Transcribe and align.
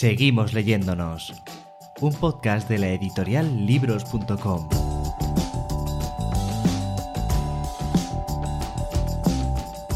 Seguimos 0.00 0.54
leyéndonos. 0.54 1.30
Un 2.00 2.14
podcast 2.14 2.66
de 2.70 2.78
la 2.78 2.88
editorial 2.88 3.66
libros.com. 3.66 4.66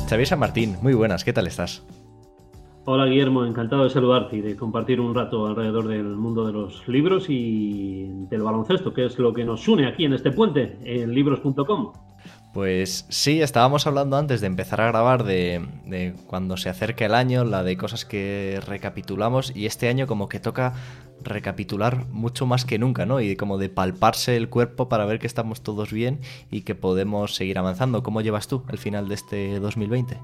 Xavier 0.07 0.27
San 0.27 0.41
Martín, 0.41 0.77
muy 0.83 0.93
buenas, 0.93 1.25
¿qué 1.25 1.33
tal 1.33 1.47
estás? 1.47 1.87
Hola 2.85 3.07
Guillermo, 3.07 3.47
encantado 3.47 3.85
de 3.85 3.89
saludarte 3.89 4.37
y 4.37 4.41
de 4.43 4.57
compartir 4.57 5.01
un 5.01 5.15
rato 5.15 5.47
alrededor 5.47 5.89
del 5.89 6.05
mundo 6.05 6.47
de 6.47 6.53
los 6.53 6.87
libros 6.87 7.31
y 7.31 8.05
del 8.29 8.43
baloncesto, 8.43 8.93
que 8.93 9.07
es 9.07 9.19
lo 9.19 9.33
que 9.33 9.47
nos 9.47 9.67
une 9.69 9.87
aquí 9.87 10.05
en 10.05 10.13
este 10.13 10.33
puente, 10.33 10.77
en 10.85 11.15
libros.com. 11.15 11.93
Pues 12.55 13.05
sí, 13.09 13.43
estábamos 13.43 13.89
hablando 13.89 14.17
antes 14.17 14.41
de 14.41 14.47
empezar 14.47 14.81
a 14.81 14.87
grabar 14.87 15.25
de, 15.25 16.15
cuando 16.29 16.57
se 16.57 16.69
acerca 16.69 17.05
el 17.05 17.15
año, 17.15 17.43
la 17.43 17.65
de 17.65 17.77
cosas 17.77 18.05
que 18.05 18.61
recapitulamos 18.65 19.55
y 19.57 19.67
este 19.67 19.89
año 19.89 20.07
como 20.07 20.29
que 20.29 20.39
toca 20.39 20.73
recapitular 21.25 22.07
mucho 22.11 22.47
más 22.47 22.65
que 22.65 22.79
nunca, 22.79 23.07
¿no? 23.07 23.21
Y 23.21 23.35
como 23.35 23.59
de 23.59 23.71
palparse 23.71 24.37
el 24.37 24.49
cuerpo 24.51 24.89
para 24.89 25.05
ver 25.05 25.19
que 25.19 25.27
estamos 25.27 25.65
todos 25.65 25.93
bien 25.93 26.21
y 26.49 26.63
que 26.63 26.77
podemos 26.77 27.35
seguir 27.35 27.59
avanzando. 27.59 28.05
¿Cómo 28.05 28.21
llevas 28.21 28.47
tú 28.47 28.63
el 28.71 28.79
final 28.79 29.09
de 29.09 29.17
este 29.17 29.59
2020? 29.59 30.17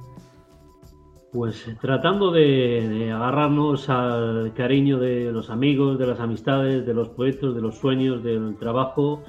Pues 1.32 1.66
tratando 1.80 2.30
de, 2.30 3.10
agarrarnos 3.12 3.88
al 3.88 4.54
cariño 4.54 5.00
de 5.00 5.32
los 5.32 5.50
amigos, 5.50 5.98
de 5.98 6.06
las 6.06 6.20
amistades, 6.20 6.86
de 6.86 6.94
los 6.94 7.08
proyectos, 7.08 7.56
de 7.56 7.60
los 7.60 7.76
sueños, 7.76 8.22
del 8.22 8.56
trabajo 8.56 9.24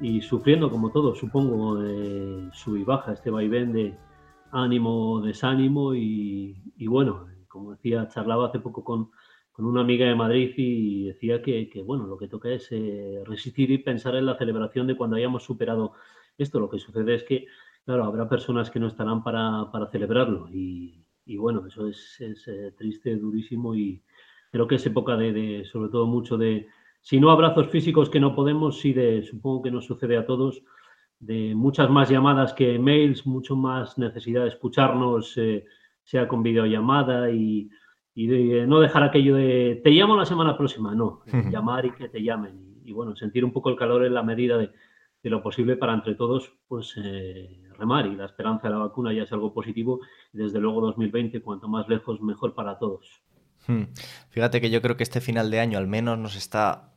y 0.00 0.20
sufriendo 0.20 0.70
como 0.70 0.90
todo, 0.90 1.14
supongo, 1.14 1.76
de 1.76 2.48
sub 2.52 2.76
y 2.76 2.84
baja, 2.84 3.12
este 3.12 3.30
vaivén 3.30 3.72
de 3.72 3.96
ánimo, 4.52 5.20
desánimo 5.20 5.94
y, 5.94 6.54
bueno, 6.86 7.26
como 7.48 7.72
decía, 7.72 8.08
charlaba 8.08 8.48
hace 8.48 8.60
poco 8.60 8.84
con, 8.84 9.10
una 9.58 9.80
amiga 9.80 10.06
de 10.06 10.14
Madrid 10.14 10.52
y 10.58 11.06
decía 11.06 11.40
que, 11.40 11.82
bueno, 11.84 12.06
lo 12.06 12.18
que 12.18 12.28
toca 12.28 12.50
es 12.50 12.68
eh, 12.72 13.22
resistir 13.24 13.70
y 13.70 13.78
pensar 13.78 14.14
en 14.16 14.26
la 14.26 14.36
celebración 14.36 14.86
de 14.86 14.96
cuando 14.96 15.16
hayamos 15.16 15.44
superado 15.44 15.94
esto. 16.36 16.60
Lo 16.60 16.68
que 16.68 16.78
sucede 16.78 17.14
es 17.14 17.24
que, 17.24 17.46
claro, 17.86 18.04
habrá 18.04 18.28
personas 18.28 18.70
que 18.70 18.78
no 18.78 18.86
estarán 18.86 19.24
para, 19.24 19.70
para 19.72 19.86
celebrarlo 19.86 20.50
y, 20.52 21.06
y 21.26 21.36
bueno, 21.36 21.66
eso 21.66 21.88
es, 21.88 22.20
eh, 22.20 22.72
triste, 22.76 23.16
durísimo 23.16 23.74
y 23.74 24.02
creo 24.52 24.66
que 24.66 24.76
es 24.76 24.86
época 24.86 25.16
de, 25.16 25.64
sobre 25.64 25.90
todo 25.90 26.06
mucho 26.06 26.36
de, 26.38 26.68
si 27.06 27.20
no 27.20 27.30
abrazos 27.30 27.68
físicos 27.68 28.10
que 28.10 28.18
no 28.18 28.34
podemos, 28.34 28.80
sí 28.80 28.92
de, 28.92 29.22
supongo 29.22 29.62
que 29.62 29.70
nos 29.70 29.84
sucede 29.84 30.16
a 30.16 30.26
todos, 30.26 30.64
de 31.20 31.54
muchas 31.54 31.88
más 31.88 32.10
llamadas 32.10 32.52
que 32.52 32.80
mails, 32.80 33.24
mucho 33.28 33.54
más 33.54 33.96
necesidad 33.96 34.42
de 34.42 34.48
escucharnos, 34.48 35.38
eh, 35.38 35.66
sea 36.02 36.26
con 36.26 36.42
videollamada 36.42 37.30
y, 37.30 37.70
y 38.12 38.26
de 38.26 38.66
no 38.66 38.80
dejar 38.80 39.04
aquello 39.04 39.36
de 39.36 39.80
te 39.84 39.90
llamo 39.90 40.16
la 40.16 40.26
semana 40.26 40.58
próxima, 40.58 40.96
no, 40.96 41.22
llamar 41.52 41.86
y 41.86 41.92
que 41.92 42.08
te 42.08 42.20
llamen 42.20 42.82
y, 42.84 42.92
bueno, 42.92 43.14
sentir 43.14 43.44
un 43.44 43.52
poco 43.52 43.70
el 43.70 43.76
calor 43.76 44.04
en 44.04 44.12
la 44.12 44.24
medida 44.24 44.58
de, 44.58 44.72
de 45.22 45.30
lo 45.30 45.44
posible 45.44 45.76
para 45.76 45.94
entre 45.94 46.16
todos, 46.16 46.54
pues 46.66 46.92
eh, 46.96 47.62
remar 47.78 48.06
y 48.06 48.16
la 48.16 48.24
esperanza 48.24 48.66
de 48.66 48.74
la 48.74 48.80
vacuna 48.80 49.12
ya 49.12 49.22
es 49.22 49.32
algo 49.32 49.54
positivo. 49.54 50.00
Y 50.32 50.38
desde 50.38 50.58
luego 50.58 50.80
2020, 50.80 51.40
cuanto 51.40 51.68
más 51.68 51.88
lejos, 51.88 52.20
mejor 52.20 52.52
para 52.54 52.78
todos. 52.78 53.22
Hmm. 53.68 53.84
Fíjate 54.30 54.60
que 54.60 54.70
yo 54.70 54.82
creo 54.82 54.96
que 54.96 55.04
este 55.04 55.20
final 55.20 55.52
de 55.52 55.60
año 55.60 55.78
al 55.78 55.86
menos 55.86 56.18
nos 56.18 56.34
está 56.34 56.95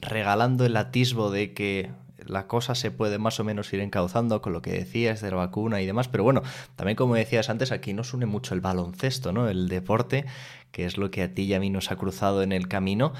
regalando 0.00 0.64
el 0.64 0.76
atisbo 0.76 1.30
de 1.30 1.52
que 1.54 1.90
la 2.26 2.46
cosa 2.46 2.74
se 2.74 2.90
puede 2.90 3.18
más 3.18 3.40
o 3.40 3.44
menos 3.44 3.72
ir 3.72 3.80
encauzando 3.80 4.40
con 4.40 4.52
lo 4.52 4.62
que 4.62 4.72
decías 4.72 5.20
de 5.20 5.30
la 5.30 5.36
vacuna 5.36 5.80
y 5.80 5.86
demás, 5.86 6.08
pero 6.08 6.24
bueno, 6.24 6.42
también 6.76 6.96
como 6.96 7.14
decías 7.14 7.50
antes, 7.50 7.72
aquí 7.72 7.92
nos 7.92 8.14
une 8.14 8.26
mucho 8.26 8.54
el 8.54 8.60
baloncesto, 8.60 9.32
¿no? 9.32 9.48
El 9.48 9.68
deporte, 9.68 10.24
que 10.70 10.86
es 10.86 10.96
lo 10.96 11.10
que 11.10 11.22
a 11.22 11.34
ti 11.34 11.42
y 11.42 11.54
a 11.54 11.60
mí 11.60 11.70
nos 11.70 11.90
ha 11.90 11.96
cruzado 11.96 12.42
en 12.42 12.52
el 12.52 12.68
camino, 12.68 13.12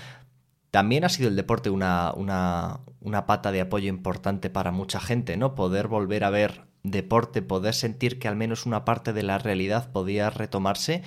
también 0.71 1.05
ha 1.05 1.09
sido 1.09 1.29
el 1.29 1.37
deporte 1.37 1.71
una, 1.71 2.13
una, 2.17 2.81
una, 3.01 3.27
pata 3.27 3.53
de 3.53 3.61
apoyo 3.61 3.89
importante 3.89 4.51
para 4.51 4.73
mucha 4.73 4.99
gente, 4.99 5.37
¿no? 5.37 5.55
Poder 5.55 5.87
volver 5.87 6.25
a 6.25 6.31
ver 6.31 6.63
deporte, 6.83 7.43
poder 7.43 7.75
sentir 7.75 8.19
que 8.19 8.27
al 8.27 8.35
menos 8.35 8.67
una 8.67 8.85
parte 8.85 9.13
de 9.13 9.23
la 9.23 9.39
realidad 9.39 9.93
podía 9.93 10.31
retomarse. 10.31 11.03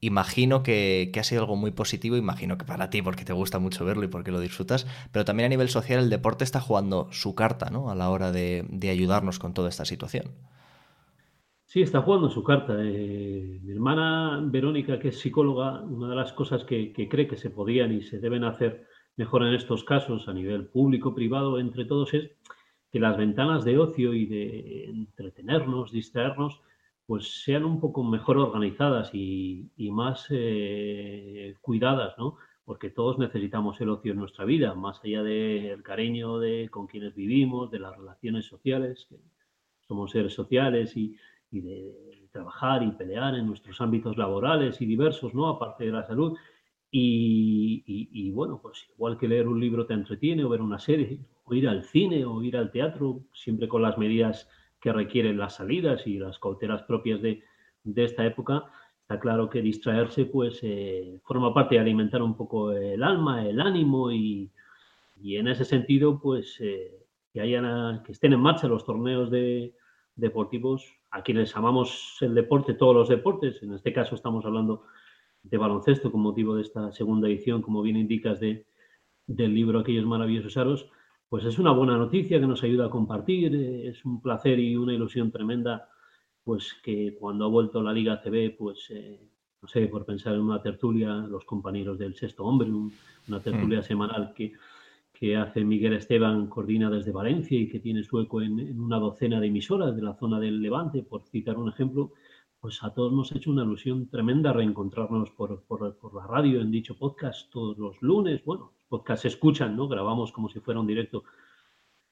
Imagino 0.00 0.62
que, 0.62 1.12
ha 1.18 1.22
sido 1.22 1.42
algo 1.42 1.56
muy 1.56 1.72
positivo, 1.72 2.16
imagino 2.16 2.56
que 2.56 2.64
para 2.64 2.88
ti, 2.88 3.02
porque 3.02 3.24
te 3.24 3.34
gusta 3.34 3.58
mucho 3.58 3.84
verlo 3.84 4.04
y 4.04 4.08
porque 4.08 4.30
lo 4.30 4.40
disfrutas, 4.40 4.86
pero 5.12 5.26
también 5.26 5.46
a 5.46 5.48
nivel 5.50 5.68
social 5.68 6.02
el 6.02 6.08
deporte 6.08 6.42
está 6.44 6.60
jugando 6.60 7.08
su 7.12 7.34
carta, 7.34 7.68
¿no? 7.70 7.90
A 7.90 7.94
la 7.94 8.08
hora 8.08 8.32
de, 8.32 8.64
ayudarnos 8.90 9.38
con 9.38 9.52
toda 9.52 9.68
esta 9.68 9.84
situación. 9.84 10.24
Sí, 11.66 11.82
está 11.82 12.00
jugando 12.00 12.30
su 12.30 12.42
carta. 12.42 12.74
Eh, 12.80 13.60
mi 13.62 13.72
hermana 13.72 14.40
Verónica, 14.42 14.98
que 14.98 15.08
es 15.08 15.20
psicóloga, 15.20 15.82
una 15.82 16.08
de 16.08 16.16
las 16.16 16.32
cosas 16.32 16.64
que, 16.64 16.92
que 16.92 17.08
cree 17.08 17.28
que 17.28 17.36
se 17.36 17.50
podían 17.50 17.92
y 17.92 18.02
se 18.02 18.18
deben 18.18 18.42
hacer 18.44 18.86
mejor 19.16 19.44
en 19.44 19.54
estos 19.54 19.84
casos 19.84 20.28
a 20.28 20.32
nivel 20.32 20.66
público, 20.66 21.14
privado, 21.14 21.60
entre 21.60 21.84
todos, 21.84 22.14
es 22.14 22.30
que 22.90 23.00
las 23.00 23.16
ventanas 23.16 23.64
de 23.64 23.78
ocio 23.78 24.14
y 24.14 24.26
de 24.26 24.84
entretenernos, 24.86 25.92
distraernos, 25.92 26.60
pues 27.10 27.42
sean 27.42 27.64
un 27.64 27.80
poco 27.80 28.04
mejor 28.04 28.38
organizadas 28.38 29.10
y, 29.12 29.68
más 29.90 30.28
eh, 30.30 31.56
cuidadas, 31.60 32.14
¿no? 32.16 32.36
Porque 32.64 32.88
todos 32.88 33.18
necesitamos 33.18 33.80
el 33.80 33.88
ocio 33.88 34.12
en 34.12 34.18
nuestra 34.18 34.44
vida, 34.44 34.76
más 34.76 35.00
allá 35.02 35.24
del 35.24 35.82
cariño 35.82 36.38
de 36.38 36.68
con 36.70 36.86
quienes 36.86 37.16
vivimos, 37.16 37.68
de 37.72 37.80
las 37.80 37.96
relaciones 37.96 38.46
sociales, 38.46 39.08
que 39.08 39.16
somos 39.88 40.12
seres 40.12 40.34
sociales 40.34 40.96
y, 40.96 41.16
y 41.50 41.60
de 41.62 42.28
trabajar 42.30 42.84
y 42.84 42.92
pelear 42.92 43.34
en 43.34 43.48
nuestros 43.48 43.80
ámbitos 43.80 44.16
laborales 44.16 44.80
y 44.80 44.86
diversos, 44.86 45.34
¿no? 45.34 45.48
Aparte 45.48 45.86
de 45.86 45.90
la 45.90 46.06
salud, 46.06 46.38
y, 46.92 48.30
bueno, 48.30 48.60
pues 48.62 48.86
igual 48.94 49.18
que 49.18 49.26
leer 49.26 49.48
un 49.48 49.58
libro 49.58 49.84
te 49.84 49.94
entretiene 49.94 50.44
o 50.44 50.48
ver 50.48 50.62
una 50.62 50.78
serie, 50.78 51.18
o 51.42 51.54
ir 51.54 51.68
al 51.68 51.82
cine 51.82 52.24
o 52.24 52.40
ir 52.44 52.56
al 52.56 52.70
teatro, 52.70 53.24
siempre 53.32 53.66
con 53.66 53.82
las 53.82 53.98
medidas 53.98 54.48
que 54.80 54.92
requieren 54.92 55.38
las 55.38 55.56
salidas 55.56 56.06
y 56.06 56.18
las 56.18 56.38
cautelas 56.38 56.82
propias 56.82 57.20
de, 57.22 57.42
esta 57.96 58.24
época, 58.24 58.64
está 59.02 59.18
claro 59.18 59.50
que 59.50 59.62
distraerse 59.62 60.24
pues 60.26 60.60
eh, 60.62 61.18
forma 61.24 61.52
parte 61.52 61.74
de 61.74 61.80
alimentar 61.80 62.22
un 62.22 62.36
poco 62.36 62.72
el 62.72 63.02
alma, 63.02 63.46
el 63.46 63.60
ánimo 63.60 64.12
y, 64.12 64.50
en 65.22 65.48
ese 65.48 65.64
sentido 65.64 66.18
pues 66.18 66.56
eh, 66.60 67.06
que, 67.32 67.40
hayan, 67.40 68.02
que 68.02 68.12
estén 68.12 68.32
en 68.32 68.40
marcha 68.40 68.68
los 68.68 68.84
torneos 68.84 69.30
de, 69.30 69.74
deportivos 70.20 70.94
a 71.10 71.22
quienes 71.22 71.56
amamos 71.56 72.18
el 72.20 72.34
deporte, 72.34 72.74
todos 72.74 72.94
los 72.94 73.08
deportes, 73.08 73.62
en 73.62 73.74
este 73.74 73.92
caso 73.92 74.14
estamos 74.14 74.44
hablando 74.44 74.84
de 75.42 75.56
baloncesto 75.56 76.12
con 76.12 76.20
motivo 76.20 76.54
de 76.54 76.62
esta 76.62 76.92
segunda 76.92 77.26
edición, 77.28 77.62
como 77.62 77.82
bien 77.82 77.96
indicas, 77.96 78.38
de, 78.38 78.66
del 79.26 79.54
libro 79.54 79.80
Aquellos 79.80 80.06
maravillosos 80.06 80.56
aros, 80.56 80.88
pues 81.30 81.44
es 81.44 81.60
una 81.60 81.70
buena 81.70 81.96
noticia 81.96 82.40
que 82.40 82.46
nos 82.46 82.64
ayuda 82.64 82.86
a 82.86 82.90
compartir, 82.90 83.54
es 83.54 84.04
un 84.04 84.20
placer 84.20 84.58
y 84.58 84.74
una 84.74 84.92
ilusión 84.92 85.30
tremenda, 85.30 85.88
pues 86.42 86.74
que 86.82 87.14
cuando 87.18 87.44
ha 87.44 87.48
vuelto 87.48 87.80
la 87.80 87.92
Liga 87.92 88.20
CB, 88.20 88.56
pues 88.58 88.90
eh, 88.90 89.20
no 89.62 89.68
sé, 89.68 89.86
por 89.86 90.04
pensar 90.04 90.34
en 90.34 90.40
una 90.40 90.60
tertulia, 90.60 91.14
los 91.14 91.44
compañeros 91.44 92.00
del 92.00 92.16
Sexto 92.16 92.44
Hombre, 92.44 92.68
una 92.72 93.40
tertulia 93.40 93.78
mm. 93.78 93.84
semanal 93.84 94.34
que, 94.34 94.54
que 95.12 95.36
hace 95.36 95.62
Miguel 95.62 95.92
Esteban, 95.92 96.48
coordina 96.48 96.90
desde 96.90 97.12
Valencia 97.12 97.56
y 97.56 97.68
que 97.68 97.78
tiene 97.78 98.02
su 98.02 98.18
eco 98.18 98.42
en, 98.42 98.58
en, 98.58 98.80
una 98.80 98.98
docena 98.98 99.38
de 99.38 99.46
emisoras 99.46 99.94
de 99.94 100.02
la 100.02 100.14
zona 100.14 100.40
del 100.40 100.60
Levante, 100.60 101.04
por 101.04 101.22
citar 101.22 101.56
un 101.58 101.68
ejemplo, 101.68 102.10
pues 102.60 102.82
a 102.84 102.92
todos 102.92 103.12
nos 103.12 103.32
ha 103.32 103.38
hecho 103.38 103.50
una 103.50 103.64
ilusión 103.64 104.08
tremenda 104.08 104.52
reencontrarnos 104.52 105.30
por, 105.30 105.62
la 106.14 106.26
radio 106.26 106.60
en 106.60 106.70
dicho 106.70 106.96
podcast 106.98 107.50
todos 107.50 107.78
los 107.78 108.00
lunes. 108.02 108.44
Bueno, 108.44 108.72
los 108.76 108.84
podcasts 108.86 109.22
se 109.22 109.28
escuchan, 109.28 109.76
¿no? 109.76 109.88
Grabamos 109.88 110.30
como 110.30 110.50
si 110.50 110.60
fuera 110.60 110.80
un 110.80 110.86
directo 110.86 111.24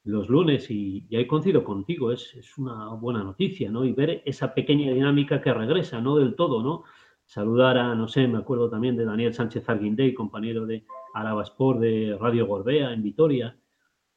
los 0.04 0.30
lunes 0.30 0.70
y, 0.70 1.06
y 1.10 1.16
ahí 1.16 1.26
coincido 1.26 1.62
contigo, 1.62 2.12
es, 2.12 2.34
es, 2.34 2.56
una 2.56 2.94
buena 2.94 3.22
noticia, 3.22 3.70
¿no? 3.70 3.84
Y 3.84 3.92
ver 3.92 4.22
esa 4.24 4.54
pequeña 4.54 4.90
dinámica 4.90 5.42
que 5.42 5.52
regresa, 5.52 6.00
no 6.00 6.16
del 6.16 6.34
todo, 6.34 6.62
¿no? 6.62 6.84
Saludar 7.26 7.76
a, 7.76 7.94
no 7.94 8.08
sé, 8.08 8.26
me 8.26 8.38
acuerdo 8.38 8.70
también 8.70 8.96
de 8.96 9.04
Daniel 9.04 9.34
Sánchez 9.34 9.68
Arguindey, 9.68 10.14
compañero 10.14 10.64
de 10.64 10.86
Araba 11.12 11.42
Sport 11.42 11.80
de 11.80 12.16
Radio 12.18 12.46
Gorbea 12.46 12.94
en 12.94 13.02
Vitoria, 13.02 13.54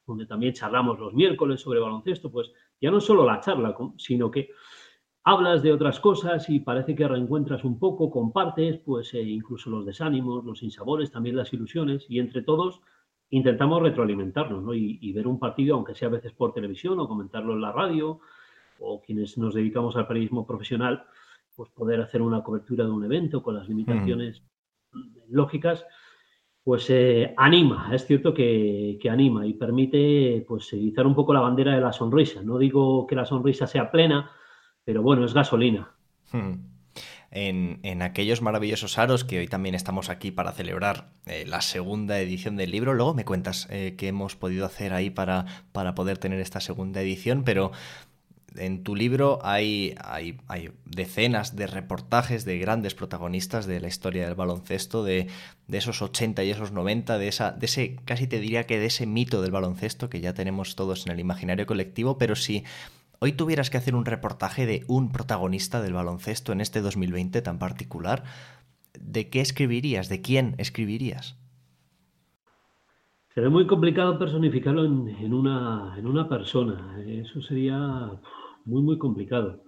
donde 0.06 0.24
también 0.24 0.54
charlamos 0.54 0.98
los 0.98 1.12
miércoles 1.12 1.60
sobre 1.60 1.80
baloncesto, 1.80 2.32
pues 2.32 2.50
ya 2.80 2.90
no 2.90 3.00
solo 3.02 3.26
la 3.26 3.40
charla, 3.40 3.76
sino 3.98 4.30
que 4.30 4.48
hablas 5.24 5.62
de 5.62 5.72
otras 5.72 6.00
cosas 6.00 6.48
y 6.48 6.60
parece 6.60 6.94
que 6.94 7.06
reencuentras 7.06 7.64
un 7.64 7.78
poco, 7.78 8.10
compartes, 8.10 8.78
pues 8.78 9.14
eh, 9.14 9.22
incluso 9.22 9.70
los 9.70 9.86
desánimos, 9.86 10.44
los 10.44 10.62
insabores, 10.62 11.10
también 11.10 11.36
las 11.36 11.52
ilusiones, 11.52 12.06
y 12.08 12.18
entre 12.18 12.42
todos 12.42 12.80
intentamos 13.30 13.80
retroalimentarnos 13.82 14.62
¿no? 14.62 14.74
y, 14.74 15.12
ver 15.12 15.26
un 15.26 15.38
partido, 15.38 15.76
aunque 15.76 15.94
sea 15.94 16.08
a 16.08 16.12
veces 16.12 16.32
por 16.32 16.52
televisión 16.52 17.00
o 17.00 17.08
comentarlo 17.08 17.54
en 17.54 17.62
la 17.62 17.72
radio, 17.72 18.20
o 18.78 19.00
quienes 19.00 19.38
nos 19.38 19.54
dedicamos 19.54 19.96
al 19.96 20.06
periodismo 20.06 20.46
profesional, 20.46 21.04
pues 21.54 21.70
poder 21.70 22.00
hacer 22.00 22.20
una 22.20 22.42
cobertura 22.42 22.84
de 22.84 22.90
un 22.90 23.04
evento 23.04 23.42
con 23.42 23.54
las 23.54 23.68
limitaciones 23.68 24.42
lógicas, 25.28 25.84
pues 26.64 26.90
eh, 26.90 27.32
anima, 27.36 27.90
es 27.92 28.06
cierto 28.06 28.34
que, 28.34 28.98
que, 29.00 29.10
anima 29.10 29.46
y 29.46 29.54
permite 29.54 30.44
pues 30.46 30.72
izar 30.74 31.06
un 31.06 31.14
poco 31.14 31.32
la 31.32 31.40
bandera 31.40 31.74
de 31.74 31.80
la 31.80 31.92
sonrisa. 31.92 32.42
No 32.42 32.58
digo 32.58 33.06
que 33.06 33.16
la 33.16 33.24
sonrisa 33.24 33.66
sea 33.66 33.90
plena, 33.90 34.30
pero 34.84 35.02
bueno, 35.02 35.24
es 35.24 35.34
gasolina. 35.34 35.90
Hmm. 36.32 36.64
en, 37.30 38.02
aquellos 38.02 38.40
maravillosos 38.40 38.98
aros 38.98 39.24
que 39.24 39.38
hoy 39.38 39.46
también 39.46 39.74
estamos 39.74 40.08
aquí 40.08 40.30
para 40.30 40.52
celebrar 40.52 41.10
eh, 41.26 41.44
la 41.46 41.60
segunda 41.60 42.18
edición 42.18 42.56
del 42.56 42.70
libro. 42.70 42.94
Luego 42.94 43.14
me 43.14 43.24
cuentas 43.24 43.66
eh, 43.70 43.94
qué 43.98 44.08
hemos 44.08 44.36
podido 44.36 44.66
hacer 44.66 44.92
ahí 44.92 45.10
para, 45.10 45.46
para 45.72 45.94
poder 45.94 46.18
tener 46.18 46.40
esta 46.40 46.60
segunda 46.60 47.00
edición, 47.02 47.42
pero 47.44 47.72
en 48.56 48.82
tu 48.82 48.96
libro 48.96 49.38
hay, 49.42 49.94
hay, 50.04 50.38
decenas 50.84 51.56
de 51.56 51.66
reportajes 51.66 52.44
de 52.44 52.58
grandes 52.58 52.94
protagonistas 52.94 53.66
de 53.66 53.80
la 53.80 53.88
historia 53.88 54.26
del 54.26 54.34
baloncesto, 54.34 55.04
de, 55.04 55.28
esos 55.68 56.02
80 56.02 56.44
y 56.44 56.50
esos 56.50 56.72
90, 56.72 57.18
de, 57.18 57.28
esa, 57.28 57.52
de 57.52 57.66
ese, 57.66 57.96
casi 58.04 58.26
te 58.26 58.40
diría 58.40 58.66
que 58.66 58.78
de 58.78 58.86
ese 58.86 59.06
mito 59.06 59.42
del 59.42 59.50
baloncesto 59.50 60.10
que 60.10 60.20
ya 60.20 60.34
tenemos 60.34 60.76
todos 60.76 61.06
en 61.06 61.12
el 61.12 61.20
imaginario 61.20 61.66
colectivo, 61.66 62.18
pero 62.18 62.36
si 62.36 62.64
hoy 63.22 63.34
tuvieras 63.34 63.70
que 63.70 63.76
hacer 63.76 63.94
un 63.94 64.04
reportaje 64.04 64.66
de 64.66 64.84
un 64.88 65.12
protagonista 65.12 65.80
del 65.80 65.92
baloncesto 65.92 66.50
en 66.50 66.60
este 66.60 66.80
2020 66.80 67.40
tan 67.40 67.60
particular, 67.60 68.24
¿de 68.98 69.30
qué 69.30 69.40
escribirías? 69.40 70.08
¿De 70.08 70.20
quién 70.20 70.56
escribirías? 70.58 71.38
Sería 73.32 73.48
muy 73.48 73.68
complicado 73.68 74.18
personificarlo 74.18 74.84
en, 74.84 75.32
una, 75.32 76.28
persona. 76.28 77.00
Eso 77.06 77.40
sería 77.42 78.10
muy, 78.64 78.82
muy 78.82 78.98
complicado. 78.98 79.62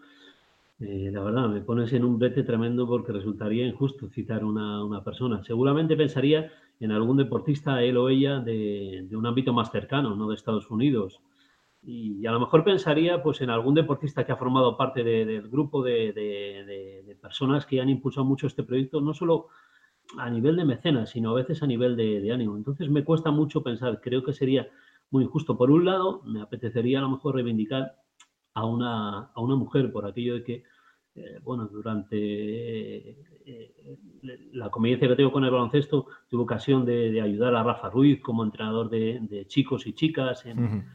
Eh, 0.81 1.11
la 1.12 1.23
verdad, 1.23 1.49
me 1.49 1.61
pones 1.61 1.93
en 1.93 2.05
un 2.05 2.19
brete 2.19 2.43
tremendo 2.43 2.89
porque 2.89 3.12
resultaría 3.12 3.65
injusto 3.65 4.09
citar 4.09 4.45
una, 4.45 5.05
persona. 5.05 5.45
Seguramente 5.45 5.97
pensaría 5.97 6.51
en 6.81 6.91
algún 6.91 7.19
deportista, 7.19 7.81
él 7.85 7.99
o 7.99 8.09
ella, 8.09 8.41
de 8.41 9.09
un 9.12 9.27
ámbito 9.27 9.53
más 9.53 9.71
cercano, 9.71 10.17
no 10.17 10.29
de 10.29 10.35
Estados 10.35 10.69
Unidos. 10.73 11.21
Y, 11.86 12.26
a 12.26 12.32
lo 12.32 12.40
mejor 12.40 12.64
pensaría 12.64 13.22
pues, 13.22 13.40
en 13.42 13.50
algún 13.50 13.75
deportista 13.75 14.25
que 14.25 14.32
ha 14.32 14.36
formado 14.36 14.76
parte 14.76 15.04
del 15.04 15.48
grupo 15.48 15.82
de, 15.82 16.12
de, 16.12 17.16
personas 17.20 17.66
que 17.66 17.81
han 17.81 17.88
impulsado 17.88 18.25
mucho 18.25 18.46
este 18.46 18.62
proyecto, 18.62 19.00
no 19.00 19.14
solo 19.14 19.48
a 20.19 20.28
nivel 20.31 20.56
de 20.56 20.64
mecenas, 20.64 21.10
sino 21.10 21.31
a 21.31 21.34
veces 21.34 21.62
a 21.62 21.66
nivel 21.66 21.96
de, 21.96 22.32
ánimo. 22.32 22.56
Entonces 22.56 22.88
me 22.88 23.04
cuesta 23.04 23.31
mucho 23.31 23.62
pensar, 23.62 24.00
creo 24.00 24.22
que 24.25 24.32
sería 24.32 24.69
muy 25.10 25.25
injusto. 25.25 25.56
Por 25.56 25.70
un 25.70 25.84
lado, 25.84 26.22
me 26.25 26.40
apetecería 26.40 26.98
a 26.98 27.02
lo 27.02 27.10
mejor 27.10 27.34
reivindicar 27.34 27.96
a 28.54 28.64
una, 28.66 29.31
a 29.34 29.40
una 29.40 29.56
mujer 29.56 29.92
por 29.92 30.06
aquello 30.06 30.34
de 30.34 30.44
que, 30.44 30.64
eh, 31.16 31.38
bueno, 31.42 31.66
durante 31.66 32.16
eh, 33.46 33.98
la 34.52 34.70
convivencia 34.70 35.08
que 35.08 35.16
tengo 35.16 35.32
con 35.32 35.44
el 35.44 35.50
baloncesto, 35.50 36.06
tuve 36.28 36.42
ocasión 36.42 36.84
de, 36.84 37.20
ayudar 37.20 37.54
a 37.54 37.62
Rafa 37.62 37.90
Ruiz 37.90 38.20
como 38.22 38.44
entrenador 38.44 38.88
de, 38.88 39.44
chicos 39.48 39.86
y 39.86 39.94
chicas 39.94 40.46
en, 40.46 40.86